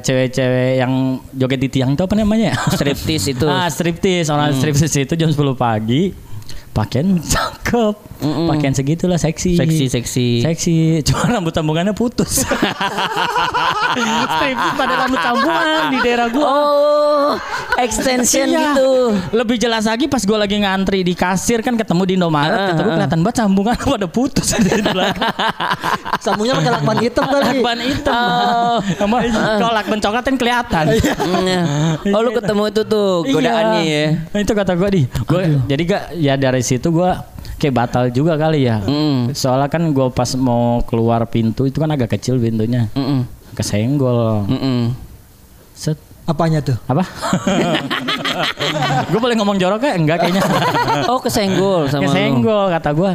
cewek-cewek 0.00 0.80
yang 0.80 1.20
joget 1.36 1.60
di 1.60 1.68
tiang 1.68 1.92
itu 1.94 2.02
apa 2.04 2.14
namanya? 2.16 2.56
Striptease 2.72 3.36
itu. 3.36 3.46
ah 3.52 3.68
striptis 3.68 4.32
orang 4.32 4.56
striptis 4.56 4.94
itu 4.96 5.14
jam 5.14 5.30
10 5.30 5.36
pagi 5.54 6.12
pakaian 6.74 7.22
cakep 7.22 7.94
Mm-mm. 8.20 8.46
pakaian 8.46 8.70
segitulah 8.70 9.18
seksi 9.18 9.58
Seksi, 9.58 9.84
seksi. 9.90 10.28
seksi 10.42 10.74
cuma 11.02 11.26
rambut 11.30 11.50
sambungannya 11.50 11.92
putus 11.92 12.42
striptis 14.34 14.72
pada 14.74 14.94
rambut 15.00 15.20
sambungan 15.20 15.82
di 15.90 15.98
daerah 16.00 16.28
gua 16.30 16.46
Oh, 17.24 17.40
extension 17.80 18.44
Iya. 18.46 18.76
gitu. 18.76 18.90
Lebih 19.32 19.56
jelas 19.56 19.88
lagi 19.88 20.06
pas 20.06 20.20
gue 20.20 20.34
lagi 20.34 20.60
ngantri 20.60 21.00
di 21.00 21.16
kasir 21.16 21.64
kan 21.64 21.74
ketemu 21.74 22.02
di 22.04 22.12
Indomaret, 22.14 22.52
kata 22.70 22.80
gue 22.80 22.84
ah. 22.84 22.96
kelihatan 23.00 23.20
banget 23.24 23.36
sambungan 23.40 23.74
pada 23.96 24.06
putus 24.06 24.48
di 24.52 24.82
belakang. 24.84 25.32
Sambungnya 26.20 26.60
pakai 26.60 26.72
lakban 26.74 26.98
hitam 27.00 27.24
kali. 27.24 27.40
lakban 27.40 27.78
hitam. 27.80 28.14
Oh. 28.14 28.78
Sama 29.00 29.16
kalau 29.56 29.72
lakban 29.72 29.98
coklat 29.98 30.24
kan 30.24 30.36
kelihatan. 30.36 30.84
Oh, 32.12 32.20
lu 32.20 32.30
ketemu 32.36 32.62
itu 32.68 32.82
tuh 32.84 33.08
godaannya 33.24 33.80
ya. 33.80 33.88
Iya. 33.88 34.06
Nah, 34.30 34.38
itu 34.38 34.52
kata 34.52 34.72
gue 34.76 34.88
di. 34.92 35.02
Gua, 35.24 35.40
jadi 35.64 35.82
gak 35.82 36.02
ya 36.14 36.34
dari 36.36 36.60
situ 36.60 36.92
gue 36.92 37.10
kayak 37.56 37.74
batal 37.74 38.04
juga 38.10 38.34
kali 38.34 38.66
ya. 38.66 38.82
Mm. 38.82 39.32
Soalnya 39.32 39.68
kan 39.70 39.82
gue 39.90 40.06
pas 40.10 40.30
mau 40.36 40.82
keluar 40.84 41.24
pintu 41.28 41.64
itu 41.64 41.78
kan 41.78 41.90
agak 41.90 42.14
kecil 42.18 42.38
pintunya. 42.38 42.90
Mm-mm. 42.92 43.24
Kesenggol. 43.54 44.44
Mm-mm. 44.50 44.92
Set. 45.74 45.98
Apanya 46.24 46.64
tuh? 46.64 46.72
Apa? 46.88 47.04
gue 49.12 49.20
boleh 49.20 49.36
ngomong 49.36 49.60
jorok 49.60 49.84
ya? 49.84 49.92
Enggak 49.92 50.24
kayaknya. 50.24 50.40
Oh, 51.12 51.20
kesenggol 51.20 51.84
sama 51.92 52.08
lu. 52.08 52.08
Kesenggol 52.08 52.72
kata 52.72 52.90
gue. 52.96 53.12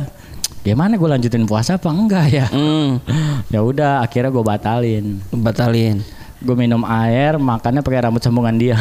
Gimana 0.61 0.93
gue 0.93 1.09
lanjutin 1.09 1.47
puasa 1.49 1.81
apa 1.81 1.89
enggak 1.89 2.25
ya? 2.29 2.45
Hmm, 2.53 3.01
Ya 3.53 3.65
udah 3.65 4.05
akhirnya 4.05 4.29
gue 4.29 4.43
batalin. 4.45 5.05
batalin. 5.33 6.05
Gue 6.39 6.55
minum 6.55 6.85
air, 6.85 7.35
makannya 7.35 7.81
pakai 7.81 8.05
rambut 8.05 8.21
sambungan 8.23 8.55
dia. 8.55 8.77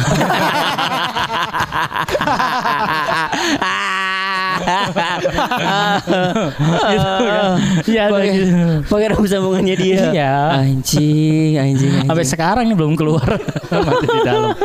Gitu 6.89 7.05
kan. 7.19 7.55
Iya, 7.85 8.03
pakai 8.07 8.31
pakai 8.83 9.05
rambut 9.09 9.29
sambungannya 9.29 9.75
dia. 9.75 10.01
Iya. 10.11 10.35
Anjing, 10.61 11.51
anjing, 11.55 11.91
anjing. 11.95 12.07
Sampai 12.07 12.25
sekarang 12.25 12.63
ini 12.65 12.75
belum 12.75 12.93
keluar. 12.93 13.25
Masih 13.69 14.07
di 14.07 14.19
dalam. 14.21 14.51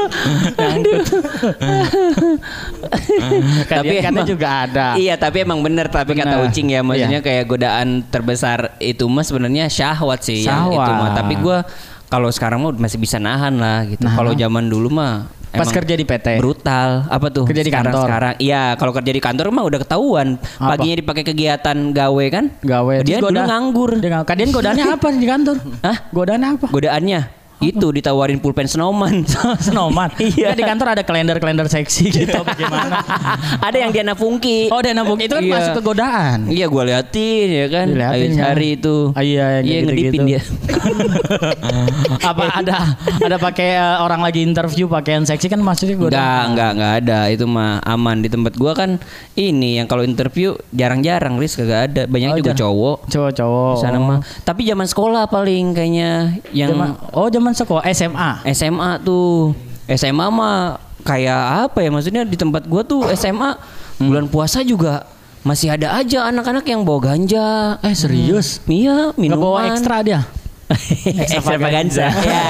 Tapi 3.67 3.95
emang- 4.01 4.27
juga 4.27 4.49
ada. 4.65 4.87
Iya, 4.97 5.15
tapi 5.17 5.43
emang 5.43 5.61
bener 5.61 5.87
tapi 5.87 6.15
kata 6.15 6.39
Bener. 6.39 6.49
Ucing 6.49 6.69
ya, 6.71 6.81
maksudnya 6.81 7.21
Iya. 7.21 7.27
kayak 7.27 7.45
godaan 7.47 7.89
terbesar 8.05 8.59
itu 8.79 9.05
mah 9.05 9.23
sebenarnya 9.23 9.69
syahwat 9.69 10.21
sih 10.23 10.43
yang 10.43 10.71
itu 10.71 10.79
Syahwat. 10.79 10.89
mah. 10.97 11.11
Tapi 11.15 11.35
gua 11.37 11.59
kalau 12.07 12.31
sekarang 12.31 12.61
mah 12.61 12.73
masih 12.75 12.97
bisa 12.97 13.19
nahan 13.19 13.55
lah 13.55 13.85
gitu. 13.85 14.01
Nahan. 14.01 14.17
Kalau 14.17 14.33
zaman 14.33 14.65
dulu 14.67 14.89
mah 14.91 15.29
Pas 15.55 15.63
emang 15.63 15.77
kerja 15.77 15.95
di 15.95 16.05
PT. 16.05 16.27
brutal 16.37 16.89
apa 17.07 17.27
tuh 17.29 17.45
Kerja 17.45 17.63
di 17.63 17.71
sekarang, 17.71 17.89
kantor. 17.89 18.05
sekarang 18.05 18.35
iya 18.39 18.63
kalau 18.75 18.93
kerja 18.93 19.09
di 19.09 19.21
kantor 19.21 19.47
mah 19.49 19.65
udah 19.65 19.79
ketahuan 19.81 20.29
Apa? 20.37 20.75
paginya 20.75 20.97
dipakai 20.99 21.23
kegiatan 21.23 21.77
gawe 21.89 22.25
kan 22.29 22.45
Gawe. 22.59 22.95
dia 23.01 23.19
dulu 23.19 23.39
nganggur 23.39 23.91
Dia 23.97 24.11
nganggur. 24.13 24.29
Kalian 24.29 24.49
godaannya 24.51 24.87
apa 24.97 25.07
di 25.11 25.27
kantor? 25.27 25.57
Hah? 25.81 25.97
Godaannya 26.11 26.49
apa? 26.53 26.67
godaannya 26.69 27.21
itu 27.61 27.87
ditawarin 27.91 28.39
pulpen 28.39 28.65
snowman 28.65 29.23
Snowman. 29.59 30.11
Iya. 30.25 30.53
Di 30.53 30.63
kantor 30.63 30.95
ada 30.95 31.03
kalender-kalender 31.03 31.67
seksi 31.67 32.09
gitu 32.09 32.35
apa 32.35 32.55
gimana. 32.55 32.99
ada 33.67 33.77
yang 33.77 33.91
dia 33.91 34.03
nafungki 34.03 34.67
Oh, 34.69 34.81
dana 34.81 35.03
bung 35.03 35.19
itu 35.19 35.31
kan 35.31 35.41
Iya. 35.41 35.53
masuk 35.53 35.73
ke 35.75 35.83
godaan. 35.85 36.39
Iya 36.47 36.67
gua 36.67 36.83
liatin 36.83 37.49
ya 37.49 37.67
kan 37.69 37.87
Diliatin, 37.87 38.15
Ayo 38.15 38.27
kan? 38.27 38.39
cari 38.41 38.69
itu 38.75 38.97
Ah, 39.13 39.23
iya, 39.23 39.45
yang 39.61 39.65
Iya 39.65 39.79
ngedipin 39.85 40.23
dia 40.25 40.41
apa 42.31 42.45
ada 42.55 42.97
ada 43.19 43.37
pakai 43.37 43.69
eh, 43.77 43.97
orang 43.99 44.21
lagi 44.21 44.41
interview 44.41 44.87
pakaian 44.87 45.23
seksi 45.23 45.47
kan 45.47 45.61
maksudnya 45.61 45.95
godaan. 45.95 46.23
Enggak, 46.25 46.45
enggak, 46.49 46.71
enggak 46.73 46.93
ada. 47.03 47.19
Itu 47.29 47.45
mah 47.47 47.81
aman 47.83 48.17
di 48.19 48.29
tempat 48.29 48.55
gua 48.55 48.73
kan 48.73 48.97
ini 49.35 49.77
yang 49.77 49.87
kalau 49.87 50.03
interview 50.03 50.57
jarang-jarang 50.71 51.37
Riz 51.37 51.55
kagak 51.55 51.81
ada. 51.91 52.03
Banyak 52.07 52.29
Oh, 52.31 52.39
juga 52.39 52.51
jarang. 52.51 52.61
cowok. 52.65 52.97
Cowok-cowok. 53.11 53.73
Di 53.73 53.81
sana 53.81 53.99
mah. 53.99 54.19
Tapi 54.43 54.61
zaman 54.65 54.87
sekolah 54.87 55.23
paling 55.27 55.65
kayaknya 55.73 56.11
yang 56.51 56.73
oh, 57.13 57.29
zaman 57.29 57.44
sekolah 57.53 57.85
SMA. 57.91 58.41
SMA 58.49 58.97
tuh. 59.03 59.53
SMA 59.87 60.27
mah 60.31 60.81
kayak 61.05 61.69
apa 61.69 61.85
ya 61.85 61.93
maksudnya 61.93 62.25
di 62.25 62.33
tempat 62.33 62.65
gua 62.65 62.81
tuh 62.81 63.05
SMA 63.13 63.53
Hmm. 63.95 64.11
bulan 64.11 64.27
puasa 64.27 64.59
juga 64.61 65.07
masih 65.43 65.71
ada 65.71 65.95
aja 65.95 66.27
anak-anak 66.27 66.65
yang 66.65 66.83
bawa 66.83 67.13
ganja. 67.13 67.77
Eh, 67.79 67.93
serius? 67.93 68.59
Iya, 68.65 69.13
Nggak 69.13 69.21
minuman. 69.21 69.39
bawa 69.39 69.59
ekstra 69.71 70.01
dia. 70.01 70.25
Extravaganza. 71.31 72.09
ya. 72.11 72.47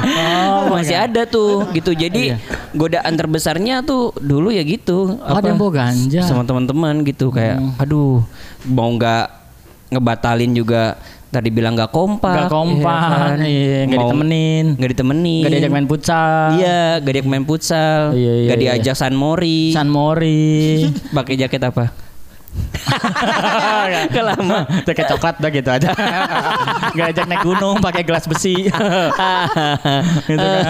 masih 0.74 0.96
ada 0.96 1.22
tuh 1.24 1.66
gitu. 1.72 1.92
Jadi 1.92 2.36
godaan 2.72 3.14
terbesarnya 3.14 3.80
tuh 3.80 4.12
dulu 4.18 4.52
ya 4.52 4.60
gitu. 4.60 5.16
Oh, 5.16 5.36
ada 5.36 5.48
yang 5.48 5.56
bawa 5.56 5.88
ganja. 5.88 6.20
Sama 6.20 6.44
teman-teman 6.44 7.00
gitu 7.02 7.30
kayak 7.30 7.58
aduh 7.78 8.22
mau 8.66 8.90
nggak 8.92 9.26
ngebatalin 9.90 10.52
juga 10.54 11.00
tadi 11.30 11.48
bilang 11.48 11.78
nggak 11.78 11.94
kompak. 11.94 12.34
Nggak 12.34 12.50
kompak, 12.50 13.38
iya, 13.46 13.86
nggak 13.86 13.98
Mau- 13.98 14.10
ditemenin. 14.10 14.66
Nggak 14.76 14.90
ditemenin. 14.92 15.42
Gak 15.46 15.52
diajak 15.54 15.72
main 15.72 15.86
futsal. 15.86 16.46
Iya, 16.58 16.82
gak 16.98 17.12
diajak 17.14 17.30
main 17.30 17.44
futsal. 17.46 18.00
Iya, 18.12 18.32
iya, 18.34 18.48
Gak 18.50 18.58
iya. 18.58 18.62
diajak 18.76 18.94
San 18.98 19.14
Mori. 19.14 19.70
San 19.70 19.88
Mori. 19.88 20.84
Pakai 21.16 21.38
jaket 21.38 21.62
apa? 21.62 22.09
Kelama. 24.10 24.66
Jaket 24.82 25.06
coklat 25.08 25.36
dah 25.38 25.50
gitu 25.50 25.70
aja. 25.70 25.88
Gak 26.92 27.06
ajak 27.12 27.24
naik 27.26 27.42
gunung 27.42 27.78
pakai 27.78 28.02
gelas 28.02 28.26
besi. 28.26 28.66
Gitu 28.66 30.38
kan. 30.38 30.66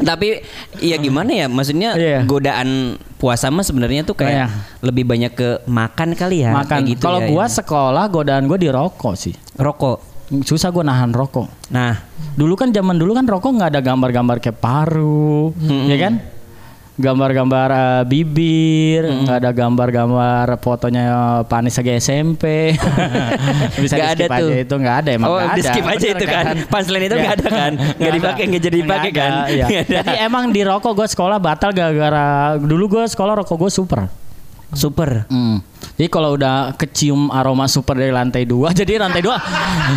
Tapi 0.00 0.44
ya 0.78 0.96
gimana 0.96 1.30
ya? 1.30 1.46
Maksudnya 1.46 1.94
Iya. 1.94 2.20
godaan 2.24 2.68
puasa 3.16 3.48
mah 3.48 3.62
sebenarnya 3.62 4.02
tuh 4.02 4.14
kayak 4.14 4.46
Kayak. 4.46 4.50
lebih 4.80 5.04
banyak 5.04 5.32
ke 5.32 5.48
makan 5.64 6.14
kali 6.14 6.44
ya. 6.44 6.52
Makan. 6.54 6.68
kayak 6.78 6.88
gitu 6.88 7.02
Kalau 7.02 7.20
ya, 7.20 7.28
gua 7.28 7.44
ya. 7.44 7.52
sekolah 7.52 8.04
godaan 8.06 8.44
gua 8.44 8.56
di 8.56 8.68
rokok 8.68 9.14
sih. 9.14 9.34
rokok. 9.54 9.98
Susah 10.44 10.68
gua 10.68 10.84
nahan 10.84 11.10
rokok. 11.10 11.48
Nah, 11.68 11.96
Dulu 12.34 12.54
kan 12.54 12.70
zaman 12.70 12.94
dulu 12.94 13.12
kan 13.12 13.26
rokok 13.26 13.50
nggak 13.50 13.70
ada 13.72 13.80
gambar-gambar 13.82 14.38
kayak 14.38 14.58
paru, 14.58 15.50
ya 15.88 15.98
kan? 15.98 16.22
Gambar-gambar 16.98 17.68
eh, 17.70 18.02
bibir, 18.04 19.06
nggak 19.06 19.36
ada 19.38 19.50
gambar-gambar 19.54 20.58
fotonya 20.58 21.04
Pak 21.46 21.56
Anies 21.56 21.78
lagi 21.78 21.94
SMP. 21.96 22.74
Bisa 23.82 23.94
di-skip 23.94 24.26
ada 24.26 24.42
tuh. 24.42 24.50
aja 24.50 24.56
itu 24.58 24.74
nggak 24.74 24.96
ada 24.98 25.10
emang 25.14 25.28
Oh, 25.28 25.38
nggak 25.38 25.46
ada. 25.46 25.56
di-skip 25.56 25.84
aja 25.84 25.94
Bener 26.02 26.10
itu 26.12 26.26
kan. 26.26 26.44
Punchline 26.66 27.04
itu 27.06 27.16
nggak 27.16 27.34
ada 27.38 27.48
kan? 27.48 27.72
Nggak 27.94 28.12
dipakai, 28.12 28.42
nggak 28.44 28.62
jadi 28.64 28.76
dipakai 28.76 29.10
kan? 29.14 29.30
iya. 29.48 29.66
Jadi 29.80 30.12
emang 30.18 30.50
di 30.50 30.60
rokok 30.60 30.92
gue 30.92 31.06
sekolah 31.06 31.38
batal 31.38 31.70
gara-gara 31.70 32.26
dulu 32.58 32.98
gue 32.98 33.04
sekolah 33.06 33.38
rokok 33.38 33.56
gue 33.56 33.70
super. 33.70 34.00
Super. 34.68 35.24
Hmm. 35.30 35.62
Jadi 35.98 36.08
kalau 36.08 36.34
udah 36.34 36.74
kecium 36.74 37.26
aroma 37.28 37.66
super 37.66 37.94
dari 37.94 38.10
lantai 38.10 38.46
dua, 38.46 38.70
jadi 38.78 39.02
lantai 39.02 39.18
dua 39.18 39.34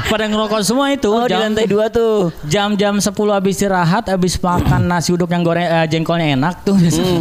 pada 0.09 0.25
ngerokok 0.25 0.61
semua 0.61 0.89
itu. 0.89 1.07
Oh 1.07 1.25
di 1.25 1.33
Jam- 1.33 1.45
lantai 1.45 1.65
dua 1.69 1.87
tuh. 1.87 2.33
Jam-jam 2.43 2.97
10 2.97 3.13
habis 3.29 3.53
istirahat, 3.53 4.09
habis 4.09 4.33
makan 4.35 4.89
nasi 4.89 5.13
uduk 5.13 5.29
yang 5.29 5.41
goreng 5.41 5.63
eh, 5.63 5.85
jengkolnya 5.85 6.33
enak 6.33 6.65
tuh. 6.65 6.73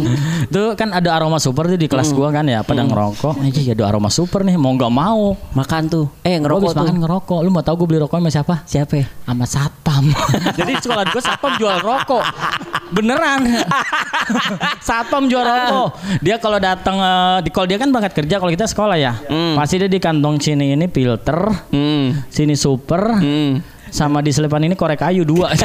tuh 0.55 0.73
kan 0.73 0.89
ada 0.91 1.13
aroma 1.13 1.37
super 1.37 1.69
tuh 1.69 1.77
di 1.77 1.85
kelas 1.85 2.09
gua 2.11 2.33
kan 2.33 2.43
ya, 2.43 2.65
pada 2.65 2.81
ngerokok. 2.81 3.37
Iya, 3.45 3.77
ada 3.77 3.85
aroma 3.85 4.09
super 4.09 4.41
nih, 4.41 4.57
mau 4.57 4.73
nggak 4.73 4.89
mau. 4.89 5.37
Makan 5.53 5.81
tuh. 5.87 6.05
Eh 6.21 6.35
Gua 6.35 6.49
ngerokok 6.49 6.61
habis 6.61 6.73
tuh. 6.73 6.81
makan 6.81 6.97
ngerokok. 7.01 7.39
Lu 7.41 7.49
mau 7.49 7.61
tahu 7.61 7.75
gue 7.79 7.87
beli 7.87 7.99
rokok 8.01 8.17
sama 8.17 8.29
siapa? 8.29 8.55
Siapa? 8.65 8.93
ya? 8.97 9.05
Sama 9.23 9.45
satpam. 9.45 10.03
Jadi 10.59 10.73
sekolah 10.81 11.03
gue 11.05 11.21
satpam 11.21 11.53
jual 11.55 11.77
rokok. 11.79 12.23
Beneran. 12.91 13.41
satpam 14.81 15.27
jual 15.27 15.43
rokok. 15.43 15.87
Dia 16.19 16.35
kalau 16.37 16.57
datang 16.57 16.97
eh, 16.97 17.37
di 17.45 17.49
kalau 17.49 17.67
dia 17.67 17.77
kan 17.77 17.87
berangkat 17.89 18.13
kerja, 18.15 18.35
kalau 18.37 18.50
kita 18.51 18.67
sekolah 18.67 18.97
ya. 18.99 19.13
Hmm. 19.25 19.55
Pasti 19.55 19.79
dia 19.79 19.87
di 19.87 19.97
kantong 19.97 20.37
sini 20.37 20.75
ini 20.75 20.85
filter, 20.87 21.39
Hmm. 21.71 22.27
sini 22.27 22.53
super, 22.53 23.17
Hmm. 23.17 23.63
Sama 23.91 24.19
di 24.19 24.31
selipan 24.31 24.61
ini 24.61 24.73
korek 24.73 24.97
kayu 24.97 25.21
dua. 25.21 25.51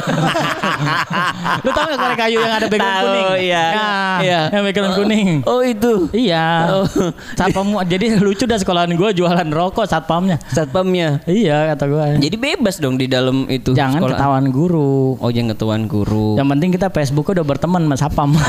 Lu 1.63 1.71
tau 1.71 1.83
gak 1.87 1.97
korek 1.97 2.17
kayu 2.19 2.37
yang 2.37 2.53
ada 2.53 2.67
background 2.67 2.93
Tahu, 2.93 3.07
kuning? 3.07 3.27
iya. 3.41 3.65
Nah, 3.71 4.17
Iya. 4.19 4.41
Yang 4.51 4.63
background 4.67 4.93
kuning. 4.95 5.29
Oh 5.45 5.61
itu. 5.63 5.93
Iya. 6.11 6.45
Oh. 6.75 6.85
Satpam 7.33 7.65
jadi 7.85 8.19
lucu 8.19 8.45
dah 8.45 8.57
sekolahan 8.57 8.91
gue 8.91 9.09
jualan 9.15 9.47
rokok 9.49 9.85
satpamnya. 9.85 10.37
Satpamnya. 10.49 11.21
Iya 11.25 11.71
kata 11.73 11.85
gue. 11.87 12.05
Jadi 12.21 12.37
bebas 12.37 12.77
dong 12.77 12.97
di 12.97 13.07
dalam 13.07 13.45
itu. 13.47 13.73
Jangan 13.73 14.01
sekolah. 14.01 14.17
ketahuan 14.17 14.45
guru. 14.51 15.15
Oh 15.17 15.29
jangan 15.31 15.55
ketahuan 15.55 15.83
guru. 15.87 16.35
Yang 16.35 16.47
penting 16.51 16.69
kita 16.73 16.87
Facebook 16.91 17.27
udah 17.31 17.43
berteman 17.43 17.83
sama 17.85 17.97
Satpam. 17.97 18.31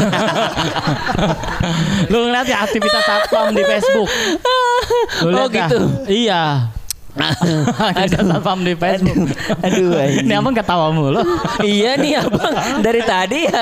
Lu 2.11 2.17
ngeliat 2.23 2.45
ya 2.45 2.61
aktivitas 2.61 3.03
Satpam 3.03 3.51
di 3.51 3.61
Facebook. 3.63 4.09
Lu 5.23 5.29
Oh 5.29 5.31
lihat 5.47 5.47
dah? 5.47 5.67
gitu. 5.69 5.79
Iya. 6.07 6.43
Aktivitas 7.17 8.23
Satpam 8.23 8.59
di 8.61 8.73
Facebook. 8.73 9.17
Aduh, 9.61 9.97
anjing. 10.01 10.25
Ini 10.25 10.33
abang 10.37 10.53
ketawa 10.53 10.89
mulu. 10.89 11.21
iya 11.65 11.97
nih 11.97 12.21
abang 12.21 12.53
dari 12.79 13.01
tadi 13.01 13.39
ya. 13.45 13.61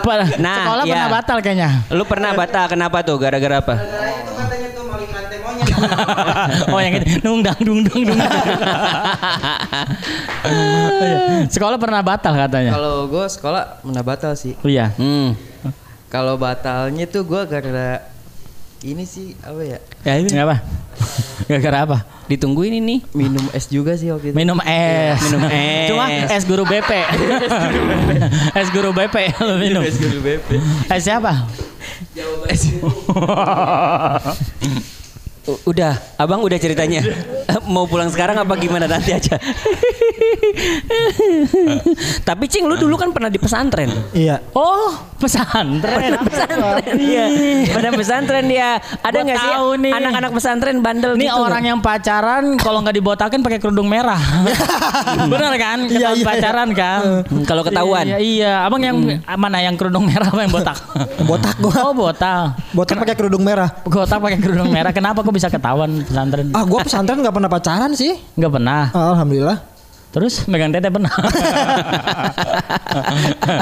Pa- 0.00 0.18
Nah, 0.40 0.64
Sekolah 0.64 0.84
iya. 0.84 0.92
pernah 0.96 1.08
batal 1.12 1.38
kayaknya. 1.40 1.70
Lu 1.92 2.04
pernah 2.04 2.30
batal 2.32 2.64
kenapa 2.66 3.04
tuh? 3.04 3.16
Gara-gara 3.20 3.60
apa? 3.60 3.74
oh 6.72 6.80
yang 6.80 7.00
itu 7.00 7.20
dung 7.20 7.40
dang 7.40 7.56
dung 7.60 7.80
dung 7.84 8.04
dung. 8.04 8.20
Iya. 10.44 11.48
Sekolah 11.48 11.76
pernah 11.76 12.00
batal 12.00 12.32
katanya. 12.32 12.72
Kalau 12.76 13.08
gue 13.08 13.24
sekolah 13.28 13.62
pernah 13.80 14.02
batal 14.04 14.32
sih. 14.36 14.56
Oh 14.60 14.68
iya. 14.68 14.92
Hmm. 14.96 15.36
Kalau 16.10 16.34
batalnya 16.36 17.06
tuh 17.06 17.22
gue 17.22 17.40
gara 17.46 18.02
ini 18.80 19.04
sih 19.04 19.36
apa 19.44 19.60
ya? 19.60 19.78
Ya 20.04 20.14
ini 20.16 20.28
Kenapa? 20.32 20.64
Gara-gara 21.48 21.78
apa? 21.84 21.98
ditungguin 22.30 22.78
ini. 22.78 23.02
Minum 23.10 23.42
es 23.50 23.66
juga 23.66 23.98
sih 23.98 24.06
waktu 24.14 24.30
itu. 24.30 24.36
Minum 24.38 24.62
es. 24.62 25.18
Minum 25.26 25.42
es. 25.50 25.88
Cuma 25.90 26.04
es 26.06 26.44
guru 26.46 26.62
BP. 26.62 26.90
es 28.60 28.68
guru 28.70 28.94
BP 28.94 29.16
lu 29.42 29.54
minum. 29.58 29.82
Es 29.82 29.98
guru 29.98 30.22
BP. 30.22 30.48
Es 30.86 31.02
siapa? 31.02 31.50
U- 32.80 32.94
udah, 35.66 35.92
abang 36.20 36.42
udah 36.44 36.58
ceritanya. 36.60 37.02
Mau 37.72 37.86
pulang 37.86 38.10
sekarang 38.10 38.38
apa 38.38 38.54
gimana 38.58 38.86
nanti 38.86 39.14
aja. 39.14 39.38
Tapi 42.28 42.44
Cing, 42.50 42.66
lu 42.66 42.76
dulu 42.76 42.98
kan 42.98 43.10
pernah 43.14 43.30
di 43.30 43.38
pesantren. 43.38 43.90
Iya. 44.12 44.42
Oh, 44.54 44.90
pesantren. 45.16 46.18
pesantren 46.26 46.94
dia. 46.98 47.26
Pada 47.70 47.88
pesantren 47.94 48.44
dia. 48.46 48.70
Ada 49.00 49.18
nggak 49.22 49.38
sih 49.38 49.52
nih. 49.80 49.92
anak-anak 49.94 50.30
pesantren 50.34 50.76
bandel 50.82 51.14
Ini 51.16 51.30
gitu? 51.30 51.38
orang 51.40 51.62
yang 51.64 51.78
pacaran 51.78 52.58
kalau 52.58 52.82
nggak 52.84 52.96
dibotakin 52.98 53.40
pakai 53.40 53.58
kerudung 53.62 53.86
merah. 53.86 54.20
Bener 55.32 55.54
kan? 55.56 55.86
Ketahuan 55.86 56.18
iya. 56.18 56.26
pacaran 56.26 56.68
kan? 56.74 57.00
Hmm, 57.26 57.44
kalau 57.46 57.62
ketahuan. 57.62 58.04
Iya, 58.04 58.18
iya. 58.18 58.52
Abang 58.66 58.82
yang 58.82 58.96
mana 59.38 59.62
yang 59.62 59.78
kerudung 59.78 60.04
merah 60.06 60.28
apa 60.28 60.40
yang 60.42 60.52
botak? 60.52 60.78
Botak 61.24 61.56
gua. 61.62 61.74
Oh, 61.90 61.94
botak. 61.94 62.58
Botak 62.74 62.96
pakai 63.00 63.14
kerudung 63.16 63.42
merah. 63.46 63.70
Botak 63.86 64.18
pakai 64.18 64.38
kerudung 64.42 64.68
merah. 64.68 64.90
Kenapa 64.90 65.22
kok 65.22 65.32
bisa 65.32 65.39
ketahuan 65.48 66.04
pesantren? 66.04 66.52
Ah, 66.52 66.66
gua 66.66 66.84
pesantren 66.84 67.22
nggak 67.22 67.32
pernah 67.32 67.48
pacaran 67.48 67.92
sih. 67.94 68.18
Nggak 68.36 68.52
pernah. 68.52 68.82
Ah, 68.92 69.16
Alhamdulillah. 69.16 69.58
Terus 70.10 70.42
megang 70.44 70.74
tete 70.74 70.90
pernah. 70.90 71.06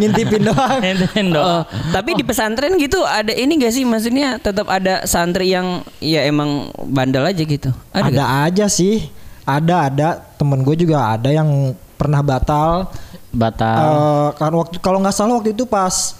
Ngintipin 0.00 0.42
doang. 0.48 0.80
Ngintipin 0.80 1.26
Oh, 1.30 1.34
doang. 1.36 1.62
tapi 1.92 2.16
di 2.16 2.24
pesantren 2.24 2.72
gitu 2.80 3.04
ada 3.04 3.30
ini 3.30 3.60
gak 3.60 3.68
sih 3.70 3.84
maksudnya 3.84 4.40
tetap 4.40 4.64
ada 4.66 5.04
santri 5.04 5.52
yang 5.52 5.84
ya 6.00 6.24
emang 6.24 6.72
bandel 6.88 7.28
aja 7.28 7.42
gitu. 7.44 7.68
Ada, 7.92 8.08
Ada, 8.08 8.24
aja 8.48 8.66
sih. 8.66 9.12
Ada 9.44 9.92
ada 9.92 10.08
temen 10.36 10.60
gue 10.60 10.76
juga 10.76 11.12
ada 11.12 11.28
yang 11.28 11.76
pernah 11.96 12.20
batal. 12.20 12.88
Batal. 13.28 13.76
Eh, 13.76 14.28
kan 14.36 14.52
waktu 14.52 14.76
kalau 14.80 15.04
nggak 15.04 15.12
salah 15.12 15.36
waktu 15.36 15.52
itu 15.52 15.68
pas 15.68 16.16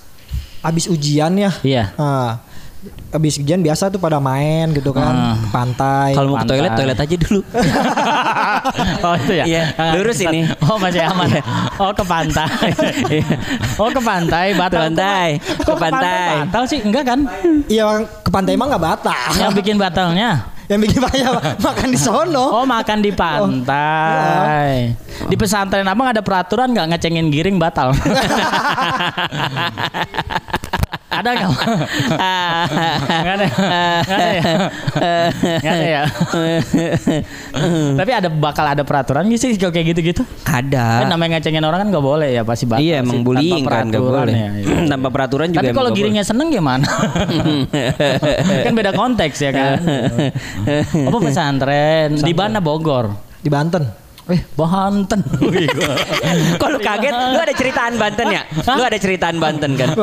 abis 0.61 0.89
ujian 0.89 1.33
ya. 1.35 1.53
Iya. 1.65 1.85
Ah, 1.97 2.41
abis 3.11 3.43
ujian 3.43 3.59
biasa 3.59 3.91
tuh 3.91 3.99
pada 3.99 4.23
main 4.23 4.71
gitu 4.71 4.95
kan 4.95 5.35
ke 5.35 5.49
pantai. 5.51 6.15
Kalau 6.15 6.35
mau 6.35 6.39
ke 6.39 6.47
toilet 6.47 6.73
toilet 6.79 6.99
aja 6.99 7.17
dulu. 7.19 7.41
oh 9.07 9.15
itu 9.19 9.33
ya? 9.35 9.45
Iya, 9.45 9.63
Ah, 9.75 9.93
lurus 9.99 10.19
ini. 10.23 10.47
Oh 10.63 10.79
masih 10.79 11.03
aman 11.03 11.27
ya? 11.27 11.43
Oh 11.83 11.91
ke 11.91 12.05
pantai. 12.07 12.71
oh 13.83 13.91
ke 13.91 14.01
pantai 14.01 14.47
batal. 14.55 14.95
Pantai, 14.95 15.29
ke 15.43 15.73
pantai. 15.75 16.31
Batal 16.47 16.63
sih 16.71 16.79
enggak 16.79 17.03
kan? 17.03 17.21
Iya 17.67 18.07
ke 18.23 18.31
pantai 18.31 18.55
emang 18.55 18.71
nggak 18.71 18.85
batal. 18.85 19.29
Yang 19.35 19.53
bikin 19.59 19.77
batalnya? 19.81 20.31
yang 20.69 20.85
bikin 20.85 21.01
banyak 21.01 21.33
makan 21.65 21.89
di 21.89 21.97
sono. 21.97 22.61
Oh 22.61 22.65
makan 22.69 23.01
di 23.01 23.09
pantai. 23.09 24.93
Di 25.25 25.35
pesantren 25.35 25.89
abang 25.89 26.13
ada 26.13 26.21
peraturan 26.21 26.77
nggak 26.77 26.93
ngecengin 26.93 27.33
giring 27.33 27.57
batal? 27.57 27.97
ada 31.09 31.29
nggak? 31.33 31.51
Nggak 33.25 33.35
ada. 33.35 33.47
Nggak 34.05 34.15
ada 34.21 34.27
ya. 34.29 34.43
Nggak 35.59 35.73
ada 35.73 35.87
ya. 35.89 36.03
Tapi 37.97 38.11
ada 38.13 38.29
bakal 38.29 38.65
ada 38.69 38.83
peraturan 38.85 39.25
nggak 39.25 39.41
sih 39.41 39.51
kalau 39.57 39.73
kayak 39.73 39.97
gitu-gitu? 39.97 40.23
Kan 40.45 40.69
Ada. 40.69 41.09
namanya 41.09 41.41
ngecengin 41.41 41.65
orang 41.65 41.87
kan 41.87 41.89
nggak 41.89 42.05
boleh 42.05 42.29
ya 42.37 42.43
pasti 42.45 42.65
batal. 42.69 42.85
Iya 42.85 43.01
emang 43.01 43.25
tanpa 43.25 43.29
bullying 43.33 43.65
kan 43.65 43.85
nggak 43.89 44.05
boleh. 44.05 44.35
ya, 44.37 44.51
iya. 44.61 44.77
Tanpa 44.93 45.09
peraturan 45.09 45.47
juga. 45.49 45.61
Tapi 45.65 45.73
kalau 45.73 45.91
giringnya 45.97 46.25
seneng 46.25 46.49
gimana? 46.53 46.87
kan 48.67 48.73
beda 48.77 48.93
konteks 48.93 49.37
ya 49.41 49.51
kan. 49.51 49.81
Apa 51.09 51.19
pesantren 51.25 52.21
di 52.21 52.35
mana 52.37 52.61
Bogor? 52.61 53.17
Di 53.41 53.49
Banten. 53.49 54.08
Eh, 54.29 54.41
Banten. 54.53 55.25
boleh. 55.41 55.65
Kalau 56.61 56.79
kaget, 56.89 57.13
lu 57.17 57.41
ada 57.41 57.55
ceritaan 57.57 57.97
Banten 57.97 58.27
ya? 58.29 58.43
Lu 58.77 58.85
ada 58.85 58.99
ceritaan 59.01 59.37
Banten 59.41 59.73
kan? 59.73 59.97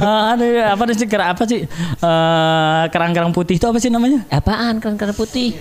Ah, 0.00 0.32
Aduh, 0.32 0.64
apa 0.64 0.82
sih 0.96 1.04
apa 1.12 1.42
sih? 1.44 1.60
Eh, 2.00 2.82
kerang-kerang 2.88 3.36
putih 3.36 3.60
itu 3.60 3.66
apa 3.68 3.76
sih 3.76 3.92
namanya? 3.92 4.24
Apaan 4.32 4.80
kerang-kerang 4.80 5.12
putih? 5.12 5.52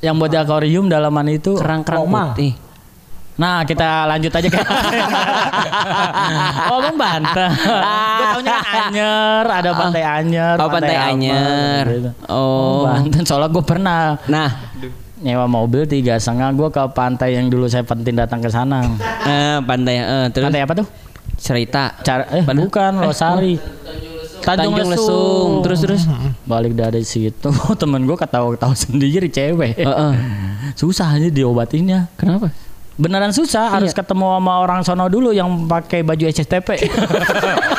Yang 0.00 0.14
buat 0.16 0.30
di 0.32 0.38
akuarium 0.40 0.88
dalaman 0.88 1.28
itu. 1.30 1.52
Kerang-kerang 1.54 2.08
putih. 2.08 2.56
Nah, 3.32 3.64
kita 3.64 4.04
lanjut 4.08 4.28
aja 4.28 4.48
kan. 4.48 4.64
oh, 6.68 6.78
Bang 6.80 6.96
Banten. 6.96 7.50
Gue 7.52 8.26
taunya 8.28 8.56
kan 8.56 8.82
Anyer, 8.88 9.44
ada 9.48 9.70
Pantai 9.72 10.04
Anyer. 10.04 10.56
Oh, 10.56 10.68
Pantai 10.68 10.96
Anyer. 10.96 11.84
gitu. 11.88 12.10
Oh. 12.28 12.84
Banten. 12.84 13.22
Soalnya 13.24 13.48
gue 13.48 13.64
pernah 13.64 14.16
Nah, 14.28 14.48
nyewa 15.22 15.46
mobil 15.46 15.86
tiga 15.86 16.18
setengah 16.18 16.50
gue 16.52 16.68
ke 16.68 16.82
pantai 16.90 17.34
yang 17.34 17.46
dulu 17.46 17.64
saya 17.64 17.82
penting 17.82 18.12
datang 18.12 18.38
ke 18.38 18.50
sana. 18.50 18.82
eh, 19.22 19.58
pantai 19.62 19.94
eh, 19.96 20.26
terus 20.28 20.50
Pantai 20.50 20.62
apa 20.62 20.74
tuh? 20.74 20.86
cerita. 21.38 21.94
Cara 22.02 22.26
eh 22.30 22.42
Mana? 22.42 22.58
bukan 22.60 22.92
Losari. 23.00 23.56
Tanjung, 24.42 24.74
Tanjung 24.74 24.90
Lesung. 24.90 24.90
Lesung. 24.90 25.50
Terus 25.62 25.78
terus. 25.80 26.02
Balik 26.42 26.74
dari 26.74 27.02
situ 27.02 27.50
temen 27.80 28.02
gue 28.02 28.14
ketawa-ketawa 28.14 28.74
sendiri 28.74 29.26
cewek. 29.26 29.78
Heeh. 29.78 30.12
Susah 30.74 31.14
aja 31.14 31.26
diobatinnya. 31.26 32.10
Kenapa? 32.14 32.50
Beneran 32.92 33.32
susah 33.32 33.72
harus 33.72 33.90
ketemu 33.90 34.36
sama 34.36 34.52
orang 34.58 34.84
sono 34.84 35.08
dulu 35.08 35.32
yang 35.32 35.48
pakai 35.64 36.04
baju 36.04 36.28
SCTP. 36.28 36.68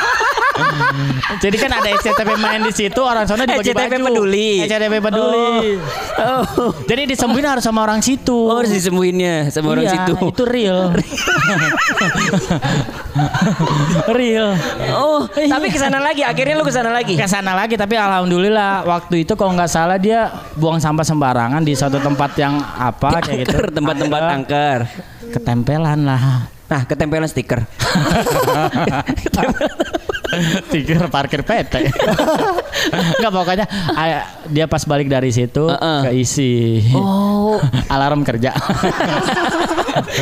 Jadi 1.39 1.55
kan 1.57 1.71
ada 1.71 1.89
SCTP 1.91 2.29
main 2.35 2.61
di 2.61 2.71
situ 2.71 2.99
orang 2.99 3.25
sono 3.25 3.43
dibagi 3.43 3.69
SCTP 3.69 3.79
baju. 3.89 4.05
peduli. 4.05 4.49
SCTP 4.63 4.93
peduli. 4.99 5.75
Oh. 6.15 6.71
Jadi 6.83 7.01
disembuhin 7.07 7.45
harus 7.45 7.61
sama 7.61 7.81
orang 7.81 7.99
situ. 7.99 8.35
Oh, 8.35 8.57
harus 8.57 8.71
disembuhinnya 8.71 9.49
sama 9.49 9.73
orang 9.73 9.85
Iya, 9.85 9.93
situ. 9.97 10.13
Itu 10.25 10.43
real. 10.45 10.93
real. 14.11 14.47
Oh, 14.93 15.25
tapi 15.27 15.67
ke 15.67 15.77
sana 15.77 15.99
lagi. 15.99 16.21
Akhirnya 16.23 16.55
lu 16.55 16.63
ke 16.63 16.71
sana 16.71 16.89
lagi. 16.89 17.13
ke 17.13 17.27
sana 17.27 17.53
lagi 17.53 17.75
tapi 17.75 17.95
alhamdulillah 17.95 18.83
waktu 18.83 19.23
itu 19.23 19.33
kalau 19.33 19.53
nggak 19.53 19.69
salah 19.69 19.97
dia 19.97 20.27
buang 20.55 20.77
sampah 20.77 21.03
sembarangan 21.03 21.61
di 21.61 21.73
suatu 21.73 21.97
tempat 21.97 22.31
yang 22.35 22.57
apa 22.59 23.21
kayak 23.21 23.45
gitu 23.45 23.53
Angker, 23.53 23.65
tempat-tempat 23.71 24.19
Ada 24.19 24.33
angker. 24.33 24.79
ketempelan 25.31 25.99
lah 26.03 26.21
Nah, 26.63 26.81
ketempelan 26.83 27.29
stiker. 27.29 27.61
Tiga 30.73 31.07
parkir 31.07 31.41
PT. 31.41 31.73
Enggak 33.19 33.31
pokoknya 33.37 33.65
dia 34.49 34.65
pas 34.67 34.83
balik 34.83 35.07
dari 35.07 35.29
situ 35.29 35.69
Heeh. 35.69 35.99
keisi. 36.09 36.83
Oh. 36.93 37.57
Alarm 37.93 38.23
kerja. 38.23 38.51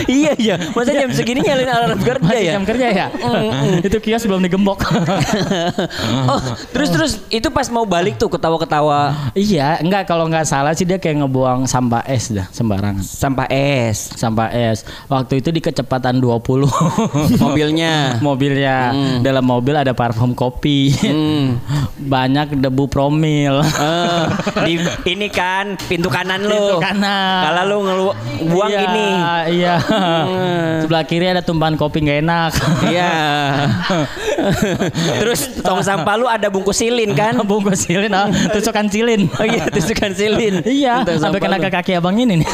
iya 0.08 0.36
iya. 0.36 0.56
Masa 0.76 0.92
jam 0.92 1.10
segini 1.12 1.40
nyalin 1.42 1.70
alarm 1.70 2.00
kerja 2.00 2.24
Masih 2.28 2.44
ya? 2.44 2.54
jam 2.60 2.64
kerja 2.68 2.88
ya? 2.92 3.08
Itu 3.82 3.98
kios 4.04 4.24
belum 4.28 4.44
digembok. 4.44 4.84
oh, 6.28 6.40
terus 6.76 6.90
terus 6.92 7.12
itu 7.32 7.48
pas 7.50 7.68
mau 7.72 7.88
balik 7.88 8.20
tuh 8.20 8.28
ketawa-ketawa 8.28 9.32
iya, 9.34 9.80
enggak 9.80 10.06
kalau 10.06 10.28
nggak 10.28 10.44
salah 10.44 10.76
sih 10.76 10.84
dia 10.84 11.00
kayak 11.00 11.24
ngebuang 11.24 11.66
sampah 11.66 12.04
es 12.06 12.30
dah 12.30 12.48
sembarangan. 12.52 13.02
sampah 13.04 13.48
es 13.50 14.12
Sampah 14.12 14.50
es. 14.52 14.84
Waktu 15.08 15.40
itu 15.40 15.50
di 15.50 15.62
kecepatan 15.64 16.20
20. 16.20 16.68
mobilnya. 17.40 18.20
Mobilnya. 18.20 18.92
Dalam 19.24 19.44
mobil 19.44 19.74
ada 19.74 19.92
parfum 20.02 20.34
kopi. 20.34 20.90
Hmm. 20.98 21.62
Banyak 22.14 22.58
debu 22.58 22.90
promil. 22.90 23.62
Eh, 23.62 24.24
di 24.66 24.74
ini 25.14 25.30
kan 25.30 25.78
pintu 25.86 26.10
kanan 26.10 26.42
lu. 26.42 26.58
Pintu 26.58 26.78
kanan. 26.82 27.42
Kalau 27.46 27.62
lu 27.70 27.78
ngelu 27.86 28.08
buang 28.50 28.70
Iya, 28.74 28.82
ini. 28.90 29.08
Iya. 29.62 29.76
Sebelah 30.82 31.06
kiri 31.06 31.30
ada 31.30 31.46
tumpahan 31.46 31.78
kopi 31.78 32.02
nggak 32.02 32.20
enak. 32.26 32.52
Iya. 32.90 33.14
Terus 35.22 35.62
tong 35.62 35.86
sampah 35.86 36.18
lu 36.18 36.26
ada 36.26 36.50
bungkus 36.50 36.82
silin 36.82 37.14
kan? 37.14 37.38
Bungkus 37.46 37.86
silin, 37.86 38.10
ah, 38.18 38.26
tusukan 38.50 38.90
silin. 38.90 39.30
Oh 39.38 39.46
iya, 39.46 39.70
tusukan 39.70 40.18
silin. 40.18 40.66
Iya, 40.66 41.06
sampai 41.06 41.38
kena 41.38 41.62
ke 41.62 41.70
kaki 41.70 42.02
abang 42.02 42.18
ini 42.18 42.42
nih. 42.42 42.50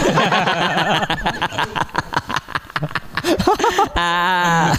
Ah. 3.98 4.72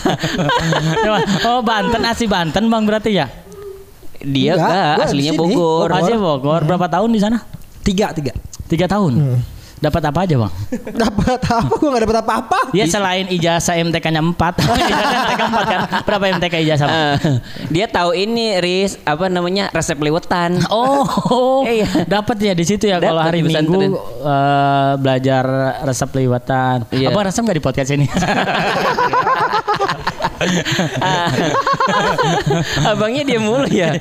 Oh 1.48 1.60
Banten, 1.60 2.02
asli 2.06 2.26
Banten 2.30 2.70
bang 2.70 2.84
berarti 2.86 3.10
ya? 3.14 3.26
Dia 4.18 4.58
Enggak, 4.58 4.66
enggak, 4.66 4.94
gua 4.94 5.04
aslinya 5.06 5.32
sini. 5.32 5.38
Bogor. 5.38 5.88
Asli 5.94 6.16
Bogor. 6.18 6.60
Berapa 6.66 6.86
tahun 6.90 7.10
di 7.14 7.20
sana? 7.22 7.38
Tiga, 7.82 8.10
tiga. 8.14 8.32
Tiga 8.68 8.86
tahun. 8.90 9.38
Dapat 9.78 10.02
apa 10.10 10.18
aja 10.26 10.34
bang? 10.36 10.52
Dapat 11.06 11.40
apa? 11.44 11.70
Gue 11.70 11.88
gak 11.88 12.02
dapat 12.02 12.18
apa-apa. 12.20 12.58
Ya 12.74 12.84
selain 12.84 13.26
ijazah 13.28 13.78
MTK-nya 13.78 14.18
4 14.18 14.34
Ijazah 14.90 15.18
MTK 15.24 15.40
4 15.40 15.70
kan 15.70 15.80
Berapa 16.02 16.24
MTK 16.34 16.54
ijazah? 16.62 16.88
Eh, 16.88 17.16
dia 17.70 17.86
tahu 17.86 18.10
ini 18.12 18.58
Riz 18.58 18.98
apa 19.02 19.30
namanya 19.30 19.70
resep 19.70 19.98
liwetan. 19.98 20.58
Oh, 20.68 21.64
Iya. 21.64 22.06
dapat 22.06 22.36
ya 22.38 22.52
di 22.52 22.62
situ 22.62 22.86
ya 22.86 22.98
kalau 22.98 23.18
hari 23.18 23.40
Minggu 23.42 23.98
eh, 24.22 24.92
belajar 24.98 25.44
resep 25.82 26.10
liwatan. 26.14 26.86
Iya. 26.90 27.10
Apa 27.10 27.30
resep 27.30 27.42
nggak 27.42 27.58
di 27.58 27.64
podcast 27.64 27.90
ini? 27.94 28.06
Abangnya 32.84 33.22
dia 33.24 33.40
mulu 33.40 33.66
ya. 33.68 33.96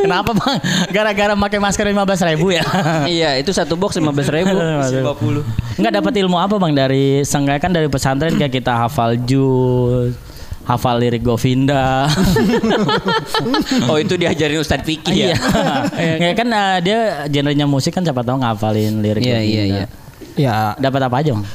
Kenapa 0.00 0.34
bang? 0.36 0.58
Gara-gara 0.90 1.32
pakai 1.34 1.58
masker 1.60 1.86
15 1.88 2.30
ribu 2.34 2.46
ya? 2.52 2.64
iya, 3.08 3.30
itu 3.38 3.50
satu 3.50 3.74
box 3.76 3.96
15 3.96 4.12
ribu. 4.30 4.54
50. 5.02 5.80
Nggak 5.80 5.92
dapat 5.94 6.12
ilmu 6.16 6.36
apa 6.36 6.54
bang 6.56 6.72
dari 6.72 7.04
seenggaknya 7.20 7.58
kan 7.58 7.72
dari 7.72 7.88
pesantren 7.88 8.34
kayak 8.34 8.52
kita 8.52 8.72
hafal 8.76 9.18
jus, 9.18 10.14
hafal 10.62 10.96
lirik 10.96 11.20
Govinda. 11.20 12.06
Oh, 13.84 13.96
itu 13.96 14.14
diajarin 14.14 14.58
Ustadz 14.58 14.84
Piki 14.84 15.12
Iya. 15.24 15.36
ya. 16.22 16.32
Kan 16.32 16.48
eh, 16.48 16.76
dia 16.80 16.98
genrenya 17.26 17.64
musik 17.64 17.90
kan 17.90 18.00
siapa 18.00 18.22
tahu 18.22 18.40
ngafalin 18.40 19.00
lirik 19.00 19.20
Iya, 19.20 19.34
Govinda. 19.34 19.44
iya, 19.44 19.62
iya. 19.64 19.84
Ya, 20.34 20.54
Dapat 20.76 21.00
apa 21.04 21.16
aja 21.18 21.30
bang? 21.32 21.46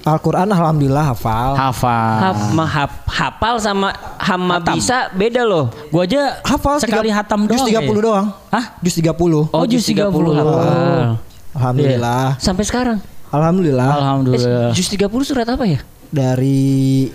Al-Quran 0.00 0.48
alhamdulillah 0.48 1.12
hafal. 1.12 1.52
Hafal. 1.52 2.16
Hap, 2.18 2.36
mahap, 2.54 2.90
hafal 3.06 3.54
sama 3.60 3.92
hama 4.16 4.56
Hatam. 4.56 4.74
bisa 4.74 5.12
beda 5.12 5.44
loh. 5.44 5.68
Gua 5.92 6.08
aja 6.08 6.40
Hafal 6.40 6.80
sekali 6.80 7.12
tiga- 7.12 7.20
hatam 7.20 7.44
doang. 7.44 7.52
Jus 7.52 7.68
30 7.68 7.76
kayaknya. 7.76 8.00
doang. 8.00 8.26
Hah? 8.48 8.64
Jus 8.80 8.94
30. 8.96 9.52
Oh, 9.52 9.64
jus 9.68 9.84
30 9.84 10.00
hafal. 10.32 11.20
Alhamdulillah. 11.54 12.38
Sampai 12.38 12.64
sekarang. 12.66 12.98
Alhamdulillah. 13.30 13.90
Alhamdulillah. 13.94 14.70
Eh, 14.70 14.76
jus 14.76 14.90
30 14.90 15.10
surat 15.22 15.46
apa 15.46 15.64
ya? 15.66 15.80
Dari 16.10 17.06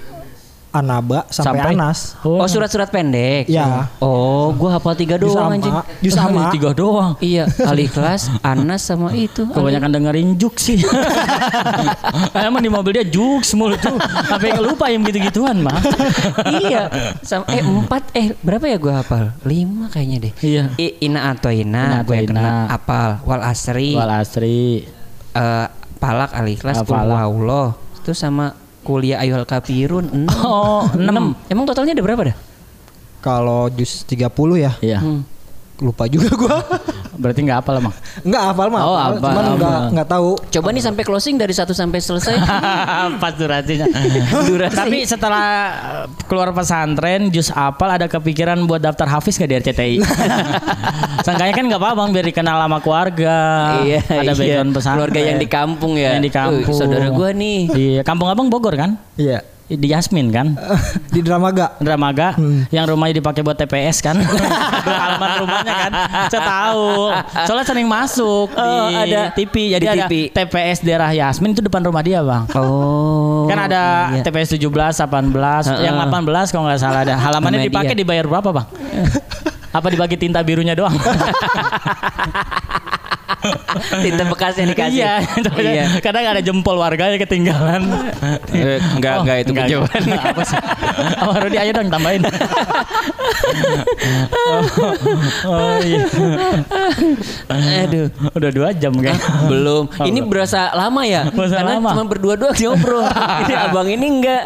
Anaba 0.76 1.24
sampai, 1.32 1.72
Anas. 1.72 2.20
Oh, 2.22 2.44
surat-surat 2.44 2.92
pendek. 2.92 3.48
Ya. 3.48 3.88
Oh, 3.98 4.52
gua 4.52 4.76
hafal 4.76 4.92
tiga 4.94 5.16
doang 5.16 5.48
sama. 5.48 5.56
anjing. 5.56 5.74
Sama. 6.12 6.52
Tiga 6.52 6.76
doang. 6.76 7.16
Iya, 7.18 7.48
Al-Ikhlas, 7.64 8.28
Anas 8.42 8.84
sama 8.84 9.16
itu. 9.16 9.48
Kebanyakan 9.48 9.90
dengerin 9.90 10.36
juk 10.36 10.60
sih. 10.60 10.84
Emang 12.38 12.60
di 12.60 12.68
mobil 12.68 12.92
dia 12.94 13.06
juk 13.06 13.24
mulu 13.56 13.76
tuh. 13.78 13.96
Sampai 14.28 14.52
lupa 14.58 14.88
yang 14.88 15.02
gitu-gituan 15.02 15.64
mah. 15.64 15.80
iya. 16.60 16.92
Sama, 17.22 17.48
eh 17.50 17.64
empat 17.64 18.12
eh 18.12 18.36
berapa 18.38 18.66
ya 18.66 18.76
gua 18.76 18.94
hafal? 19.00 19.32
Lima 19.44 19.88
kayaknya 19.88 20.30
deh. 20.30 20.34
Iya. 20.44 20.64
I, 20.76 21.00
ina 21.02 21.32
atau 21.32 21.50
Ina 21.50 21.64
ina, 21.64 22.04
gue 22.04 22.16
atau 22.16 22.28
kena 22.28 22.42
ina. 22.42 22.54
apal. 22.70 23.10
Wal 23.24 23.42
asri, 23.42 23.96
Wal 23.96 24.12
asri. 24.12 24.84
eh, 25.32 25.68
palak 25.96 26.36
al-ikhlas, 26.36 26.78
Ah, 26.78 26.84
kul 26.84 26.96
falak. 26.96 27.20
Allah. 27.24 27.68
Itu 28.04 28.12
sama 28.12 28.52
kuliah 28.86 29.18
ayuhal 29.18 29.50
kafirun. 29.50 30.06
enam. 30.14 30.30
Oh, 30.46 30.86
enam. 30.94 31.34
Emang 31.50 31.66
totalnya 31.66 31.98
ada 31.98 32.06
berapa 32.06 32.22
dah? 32.30 32.38
Kalau 33.26 33.74
jus 33.74 34.06
30 34.06 34.30
ya. 34.62 34.72
Iya. 34.86 35.02
Hmm. 35.02 35.26
Lupa 35.82 36.06
juga 36.06 36.30
gua. 36.38 36.62
Berarti 37.16 37.40
nggak 37.48 37.58
hafal 37.64 37.76
emang. 37.80 37.96
Enggak 38.22 38.44
hafal 38.52 38.68
mah. 38.68 38.82
Oh, 38.84 38.96
hafal, 38.96 39.16
hafal, 39.16 39.32
Cuman 39.32 39.44
enggak 39.56 39.72
hafal. 39.72 39.92
enggak 39.92 40.08
tahu. 40.12 40.30
Coba 40.52 40.68
nih 40.76 40.84
sampai 40.84 41.04
closing 41.08 41.36
dari 41.40 41.54
satu 41.56 41.72
sampai 41.72 42.00
selesai. 42.04 42.36
Pas 43.24 43.34
durasinya. 43.36 43.88
Durasi. 44.46 44.76
Tapi 44.76 44.98
setelah 45.08 45.48
uh, 45.80 46.06
keluar 46.28 46.52
pesantren, 46.52 47.32
jus 47.32 47.50
apal 47.56 47.90
ada 47.90 48.12
kepikiran 48.12 48.60
buat 48.68 48.84
daftar 48.84 49.08
hafiz 49.08 49.40
gak 49.40 49.50
di 49.50 49.56
RCTI? 49.64 49.96
Sangkanya 51.24 51.54
kan 51.58 51.64
nggak 51.72 51.82
apa-apa 51.82 51.96
bang, 52.06 52.10
biar 52.12 52.26
dikenal 52.28 52.58
sama 52.60 52.78
keluarga. 52.84 53.38
iya, 53.88 54.00
ada 54.04 54.22
iya. 54.22 54.34
background 54.36 54.72
pesantren. 54.76 54.98
Keluarga 55.00 55.20
yang 55.24 55.38
di 55.40 55.48
kampung 55.48 55.94
ya. 55.96 56.10
Yang 56.20 56.24
di 56.28 56.32
kampung. 56.36 56.76
Wih, 56.76 56.80
saudara 56.84 57.08
gua 57.10 57.30
nih. 57.32 57.60
Iya, 57.72 58.02
kampung 58.04 58.28
abang 58.28 58.52
Bogor 58.52 58.76
kan? 58.76 59.00
Iya. 59.16 59.55
Di 59.66 59.88
Yasmin 59.88 60.30
kan? 60.30 60.54
Di 61.14 61.20
Dramaga. 61.20 61.74
Dramaga 61.78 62.38
yang 62.70 62.86
rumahnya 62.86 63.18
dipakai 63.18 63.42
buat 63.42 63.56
TPS 63.56 63.98
kan 64.00 64.14
alamat 64.86 65.32
rumahnya 65.42 65.74
kan 65.76 65.92
saya 66.30 66.44
tahu 66.44 66.90
soalnya 67.44 67.66
sering 67.66 67.88
masuk 67.88 68.48
Oh, 68.52 68.88
di 68.88 68.96
ada. 69.10 69.34
TV 69.34 69.74
jadi 69.74 69.82
Di 69.82 69.90
ada 69.90 70.06
TV. 70.06 70.14
TPS 70.30 70.78
daerah 70.82 71.10
Yasmin 71.10 71.52
itu 71.52 71.62
depan 71.62 71.82
rumah 71.82 72.00
dia 72.00 72.22
bang 72.22 72.46
Oh. 72.54 73.46
kan 73.46 73.58
ada 73.64 74.14
iya. 74.14 74.22
TPS 74.22 74.54
17 74.54 74.70
18 74.70 75.34
yang 75.82 75.98
18 75.98 76.54
kalau 76.54 76.64
nggak 76.66 76.78
salah 76.78 77.02
ada 77.02 77.16
halamannya 77.26 77.66
dipakai 77.66 77.94
dibayar 77.94 78.24
berapa 78.24 78.50
bang 78.52 78.68
apa 79.72 79.88
dibagi 79.90 80.16
tinta 80.16 80.40
birunya 80.40 80.72
doang 80.72 80.94
tinta 84.04 84.24
bekas 84.26 84.54
yang 84.58 84.70
dikasih. 84.72 84.98
iya 84.98 85.14
iya. 85.62 85.86
kadang 86.00 86.26
ada 86.26 86.42
jempol 86.42 86.78
warganya 86.78 87.18
ketinggalan 87.18 87.84
Eh, 88.52 88.80
enggak, 88.96 89.16
enggak 89.22 89.38
itu 89.46 89.52
kejauhan. 89.54 90.02
apa 90.16 90.42
sih 90.44 90.58
oh 91.22 91.36
Rudi 91.36 91.58
ayo 91.60 91.72
dong 91.74 91.90
tambahin 91.92 92.22
oh, 94.46 94.62
oh 95.46 95.78
iya 95.82 96.06
Aduh. 97.86 98.08
udah 98.34 98.52
dua 98.52 98.70
jam 98.74 98.94
kan 98.98 99.16
Belum. 99.46 99.88
Ini 99.92 100.20
berasa 100.26 100.72
lama 100.74 101.04
ya? 101.06 101.28
Berasa 101.30 101.62
Karena 101.62 101.78
lama. 101.78 101.90
cuma 101.94 102.04
berdua-dua 102.08 102.52
ngobrol. 102.56 103.06
ini 103.46 103.54
abang 103.54 103.88
ini 103.88 104.06
enggak. 104.10 104.44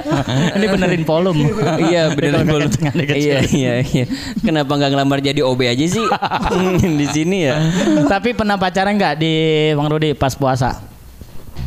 ini 0.58 0.66
benerin 0.68 1.04
volume 1.06 1.40
iya 1.80 2.12
kekencangan 2.12 2.96
dikecil. 2.96 3.20
Iya 3.20 3.40
iya 3.50 3.74
iya. 3.84 4.06
Kenapa 4.42 4.76
nggak 4.76 4.90
ngelamar 4.92 5.20
jadi 5.22 5.42
OB 5.44 5.60
aja 5.66 5.86
sih 5.86 6.06
di 6.80 7.08
sini 7.08 7.48
ya? 7.48 7.56
tapi 8.08 8.34
pernah 8.34 8.56
pacaran 8.58 8.89
nggak 8.92 9.14
di 9.16 9.34
Bang 9.74 9.88
Rudi 9.88 10.14
pas 10.14 10.34
puasa 10.34 10.82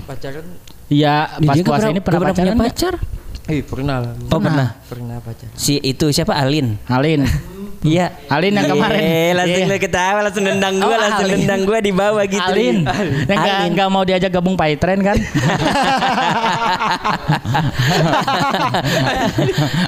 Pacaran? 0.02 0.44
Iya 0.86 1.14
pas 1.36 1.54
Dia 1.54 1.62
puasa 1.62 1.78
pernah- 1.80 1.90
ini 1.90 2.00
pernah 2.00 2.18
nggak 2.18 2.30
pacaran 2.32 2.52
punya 2.52 2.64
pacar? 2.64 2.94
Eh 3.44 3.60
pernah. 3.60 3.96
Oh 4.28 4.38
pernah. 4.38 4.68
Pernah 4.84 5.16
pacaran. 5.18 5.52
Si 5.52 5.74
itu 5.78 6.06
siapa 6.08 6.32
Alin? 6.32 6.78
Alin 6.86 7.26
Iya. 7.82 8.14
Alin 8.28 8.54
yang 8.54 8.70
kemarin. 8.70 8.94
Eh, 8.96 9.30
langsung 9.32 9.58
Iya. 9.58 9.66
lu 9.66 9.76
ketawa, 9.76 10.18
langsung 10.22 10.44
nendang 10.44 10.78
gua, 10.78 10.86
Oh, 10.86 10.98
langsung 11.00 11.26
Alin. 11.26 11.38
nendang 11.40 11.62
gua 11.64 11.78
di 11.80 11.90
bawah 11.90 12.22
gitu. 12.24 12.38
Alin 12.40 12.86
yang 13.24 13.26
nggak 13.36 13.58
Alin. 13.58 13.70
nggak 13.74 13.88
mau 13.90 14.02
diajak 14.02 14.30
gabung 14.30 14.54
Paitren 14.54 15.02
kan 15.02 15.18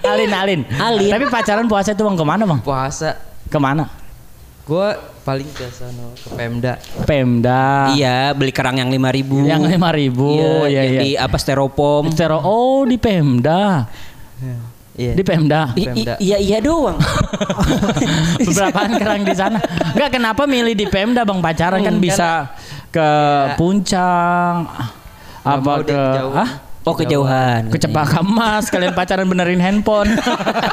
Alin 0.05 0.31
Alin 0.33 0.61
Alin. 0.75 1.09
tapi 1.09 1.25
pacaran 1.29 1.66
puasa 1.66 1.92
itu 1.92 2.03
bang 2.03 2.16
ke 2.16 2.25
mana 2.25 2.42
bang 2.44 2.61
Puasa. 2.61 3.14
ke 3.44 3.59
mana 3.59 3.87
Gue 4.64 4.88
paling 5.20 5.44
ke 5.46 5.68
sono 5.68 6.12
ke 6.14 6.29
Pemda. 6.33 6.72
Pemda 7.05 7.92
Iya, 7.92 8.33
beli 8.33 8.48
kerang 8.48 8.77
yang 8.77 8.88
5000 8.88 9.44
yang 9.44 9.61
lima 9.62 9.88
ribu 9.90 10.33
Iya, 10.35 10.53
ya, 10.64 10.68
yang 10.74 10.88
ya. 10.90 11.00
di 11.00 11.11
apa 11.14 11.37
styrofoam. 11.37 12.09
Stero- 12.09 12.40
oh 12.40 12.83
di 12.83 12.96
Pemda 12.96 13.85
Iya. 14.94 15.12
di 15.12 15.22
Pemda 15.22 15.68
I- 15.70 15.77
i- 15.77 15.85
Pemda. 15.85 16.14
Iya 16.16 16.37
iya 16.38 16.59
doang. 16.61 16.96
beberapa 18.40 18.79
kerang 18.94 19.22
di 19.22 19.35
sana. 19.35 19.59
Enggak 19.90 20.11
kenapa 20.12 20.42
milih 20.44 20.72
di 20.72 20.87
Pemda 20.87 21.22
Bang 21.22 21.40
pacaran 21.40 21.81
kan 21.81 21.92
Hmm, 21.92 22.00
bisa 22.00 22.31
ke 22.88 23.09
Puncak 23.57 24.64
Nggak 25.42 25.59
apa 25.61 25.72
ke 25.83 26.00
jauh. 26.14 26.33
ah 26.33 26.50
Oh 26.85 26.92
kejauhan. 26.92 27.73
Kecepaka 27.73 28.20
emas, 28.20 28.68
kalian 28.68 28.92
pacaran 28.92 29.25
benerin 29.25 29.57
handphone. 29.57 30.12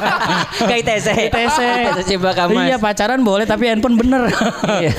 Kayak 0.68 0.84
ITC. 0.84 1.08
ITC. 1.32 1.58
ITC 1.88 2.08
Cempaka 2.12 2.52
Mas. 2.52 2.68
Iya 2.68 2.76
pacaran 2.76 3.24
boleh 3.24 3.48
tapi 3.48 3.72
handphone 3.72 3.96
bener. 3.96 4.28
Iya. 4.68 4.92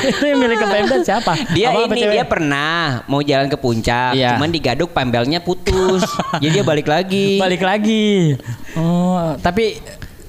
itu 0.00 0.24
yang 0.24 0.38
milik 0.40 0.64
Pemda 0.64 0.96
siapa? 1.04 1.36
Dia 1.52 1.76
Apa, 1.76 1.92
ini 1.92 2.08
dia 2.08 2.24
pernah 2.24 3.04
mau 3.04 3.20
jalan 3.20 3.52
ke 3.52 3.60
puncak, 3.60 4.16
Iya. 4.16 4.36
cuman 4.36 4.48
digaduk 4.48 4.96
pembelnya 4.96 5.44
putus. 5.44 6.08
Jadi 6.40 6.48
dia 6.48 6.64
balik 6.64 6.88
lagi. 6.88 7.36
balik 7.36 7.60
lagi. 7.60 8.32
Oh, 8.80 9.36
tapi 9.38 9.76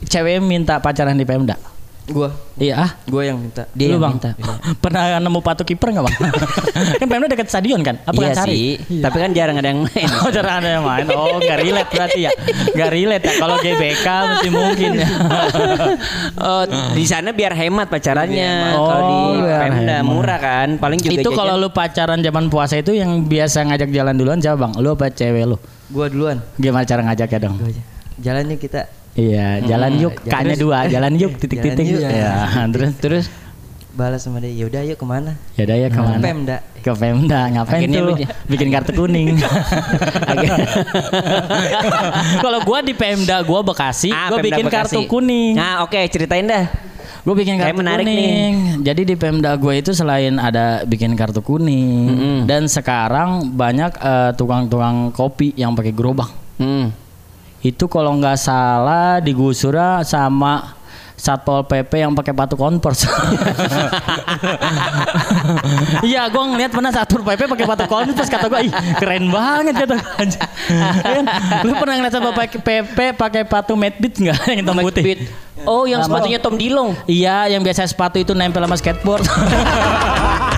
cewek 0.03 0.43
minta 0.43 0.83
pacaran 0.83 1.15
di 1.15 1.23
Pemda. 1.23 1.68
Gua, 2.09 2.33
Iya 2.57 2.73
ah. 2.75 2.91
gua 3.05 3.21
yang 3.21 3.37
minta. 3.37 3.69
Dia 3.71 3.93
Lu, 3.93 4.01
yang 4.01 4.01
bang. 4.01 4.13
minta. 4.17 4.29
Pernah 4.83 5.21
nemu 5.21 5.39
patu 5.39 5.61
kiper 5.61 5.93
nggak 5.93 6.05
bang? 6.09 6.15
kan 6.99 7.05
Pemda 7.05 7.29
dekat 7.29 7.47
stadion 7.47 7.85
kan? 7.85 8.01
Apa 8.01 8.17
iya 8.17 8.33
kan 8.33 8.37
cari? 8.43 8.53
sih, 8.81 8.99
tapi 8.99 9.17
kan 9.21 9.29
jarang 9.31 9.61
ada 9.61 9.69
yang 9.69 9.85
main. 9.85 10.09
Oh 10.25 10.29
jarang 10.33 10.55
ada 10.59 10.69
yang 10.73 10.83
main. 10.83 11.05
Oh 11.13 11.37
gak 11.37 11.61
relate 11.61 11.89
berarti 11.93 12.19
ya. 12.25 12.31
Gak 12.73 12.89
relate 12.89 13.23
ya. 13.23 13.33
Kalau 13.37 13.55
GBK 13.61 14.07
masih 14.25 14.51
mungkin 14.51 14.89
ya. 14.97 15.07
Oh, 16.35 16.63
di 16.91 17.05
sana 17.05 17.29
biar 17.29 17.53
hemat 17.53 17.87
pacarannya. 17.87 18.51
Oh, 18.73 18.89
kalau 18.89 19.03
di 19.05 19.17
biar 19.45 19.59
Pemda 19.69 19.95
hemat. 20.01 20.03
murah 20.03 20.39
kan, 20.39 20.69
paling 20.75 20.99
juga 20.99 21.21
itu 21.21 21.29
kalau 21.29 21.55
lu 21.55 21.69
pacaran 21.69 22.19
zaman 22.19 22.49
puasa 22.49 22.75
itu 22.75 22.91
yang 22.91 23.23
biasa 23.23 23.69
ngajak 23.69 23.89
jalan 23.93 24.17
duluan 24.17 24.39
siapa 24.41 24.57
bang? 24.59 24.71
Lu 24.81 24.97
apa 24.97 25.07
cewek 25.07 25.45
lu? 25.45 25.57
Gua 25.89 26.09
duluan. 26.09 26.37
Gimana 26.57 26.83
cara 26.83 27.01
ngajaknya 27.05 27.37
dong? 27.39 27.55
Gua 27.57 27.69
aja. 27.69 27.81
Jalannya 28.19 28.57
kita 28.57 28.81
Iya, 29.11 29.65
jalan 29.65 29.91
yuk. 29.97 30.13
jalan- 30.21 30.31
K-nya 30.43 30.55
dua, 30.55 30.79
jalan 30.85 31.11
yuk 31.15 31.31
titik-titik. 31.41 31.85
Yuk. 31.89 32.01
Ya, 32.01 32.47
terus 32.73 32.91
terus 32.97 33.25
balas 33.91 34.21
sama 34.21 34.39
dia. 34.39 34.53
Yaudah 34.55 34.81
yuk 34.85 34.95
ke 34.95 35.03
mana? 35.03 35.35
ya 35.53 35.63
udah 35.63 35.75
ya 35.77 35.87
ke 35.87 35.99
mana? 35.99 36.19
Pemda. 36.19 36.57
Ke 36.79 36.91
Pemda, 36.93 37.39
ngapain 37.49 37.83
Akhirnya 37.83 37.99
tuh? 38.01 38.15
Bikin 38.47 38.67
kartu 38.69 38.91
kuning. 38.93 39.35
Kalau 42.39 42.59
gua 42.61 42.79
di 42.79 42.93
Pemda, 42.93 43.41
gua 43.41 43.59
Bekasi, 43.61 44.09
Ah, 44.09 44.29
gua 44.29 44.39
Pemda 44.39 44.47
bikin 44.47 44.65
Bekasi. 44.65 44.95
kartu 44.95 44.99
kuning. 45.05 45.53
Nah, 45.53 45.83
oke, 45.83 45.99
ceritain 46.07 46.45
dah. 46.45 46.65
Gue 47.19 47.35
bikin 47.35 47.59
Kayak 47.59 47.75
kartu 47.75 47.79
menarik 47.83 48.05
kuning. 48.05 48.53
Jadi 48.79 49.01
di 49.03 49.15
Pemda 49.15 49.51
gue 49.53 49.73
itu 49.75 49.91
selain 49.91 50.39
ada 50.39 50.87
bikin 50.87 51.11
kartu 51.13 51.43
kuning 51.43 52.07
Mm-mm. 52.07 52.37
dan 52.47 52.63
sekarang 52.65 53.51
banyak 53.51 53.91
eh, 53.93 54.31
tukang-tukang 54.33 55.11
kopi 55.11 55.51
yang 55.53 55.75
pakai 55.75 55.91
gerobak. 55.91 56.31
Hmm. 56.55 56.95
Itu 57.59 57.91
kalau 57.91 58.15
nggak 58.15 58.39
salah 58.39 59.19
digusura 59.19 59.99
sama 60.07 60.79
Satpol 61.19 61.67
PP 61.67 62.07
yang 62.07 62.15
pakai 62.15 62.31
patu 62.31 62.55
konvers. 62.55 63.03
Iya, 65.99 66.31
gue 66.31 66.39
ngeliat 66.39 66.71
pernah 66.71 66.95
Satpol 66.95 67.27
PP 67.27 67.51
pakai 67.51 67.67
patu 67.67 67.85
konvers 67.91 68.31
kata 68.31 68.47
gue, 68.47 68.71
ih 68.71 68.73
keren 68.95 69.27
banget 69.27 69.83
kata 69.83 69.99
gue. 69.99 70.25
Kan? 71.03 71.25
Lu 71.67 71.75
pernah 71.75 71.99
ngeliat 71.99 72.13
Satpol 72.15 72.33
PP 72.63 73.19
pakai 73.19 73.43
patu 73.43 73.75
Mad 73.75 73.99
Beat 73.99 74.15
nggak 74.15 74.39
yang 74.55 74.59
hitam 74.63 74.79
putih? 74.79 75.27
Oh, 75.67 75.83
yang 75.83 75.99
sepatunya 76.07 76.39
Tom 76.39 76.55
Dilong. 76.55 76.95
Iya, 77.03 77.51
yang 77.51 77.59
biasa 77.59 77.83
sepatu 77.83 78.15
itu 78.15 78.31
nempel 78.31 78.63
sama 78.63 78.79
skateboard. 78.79 79.27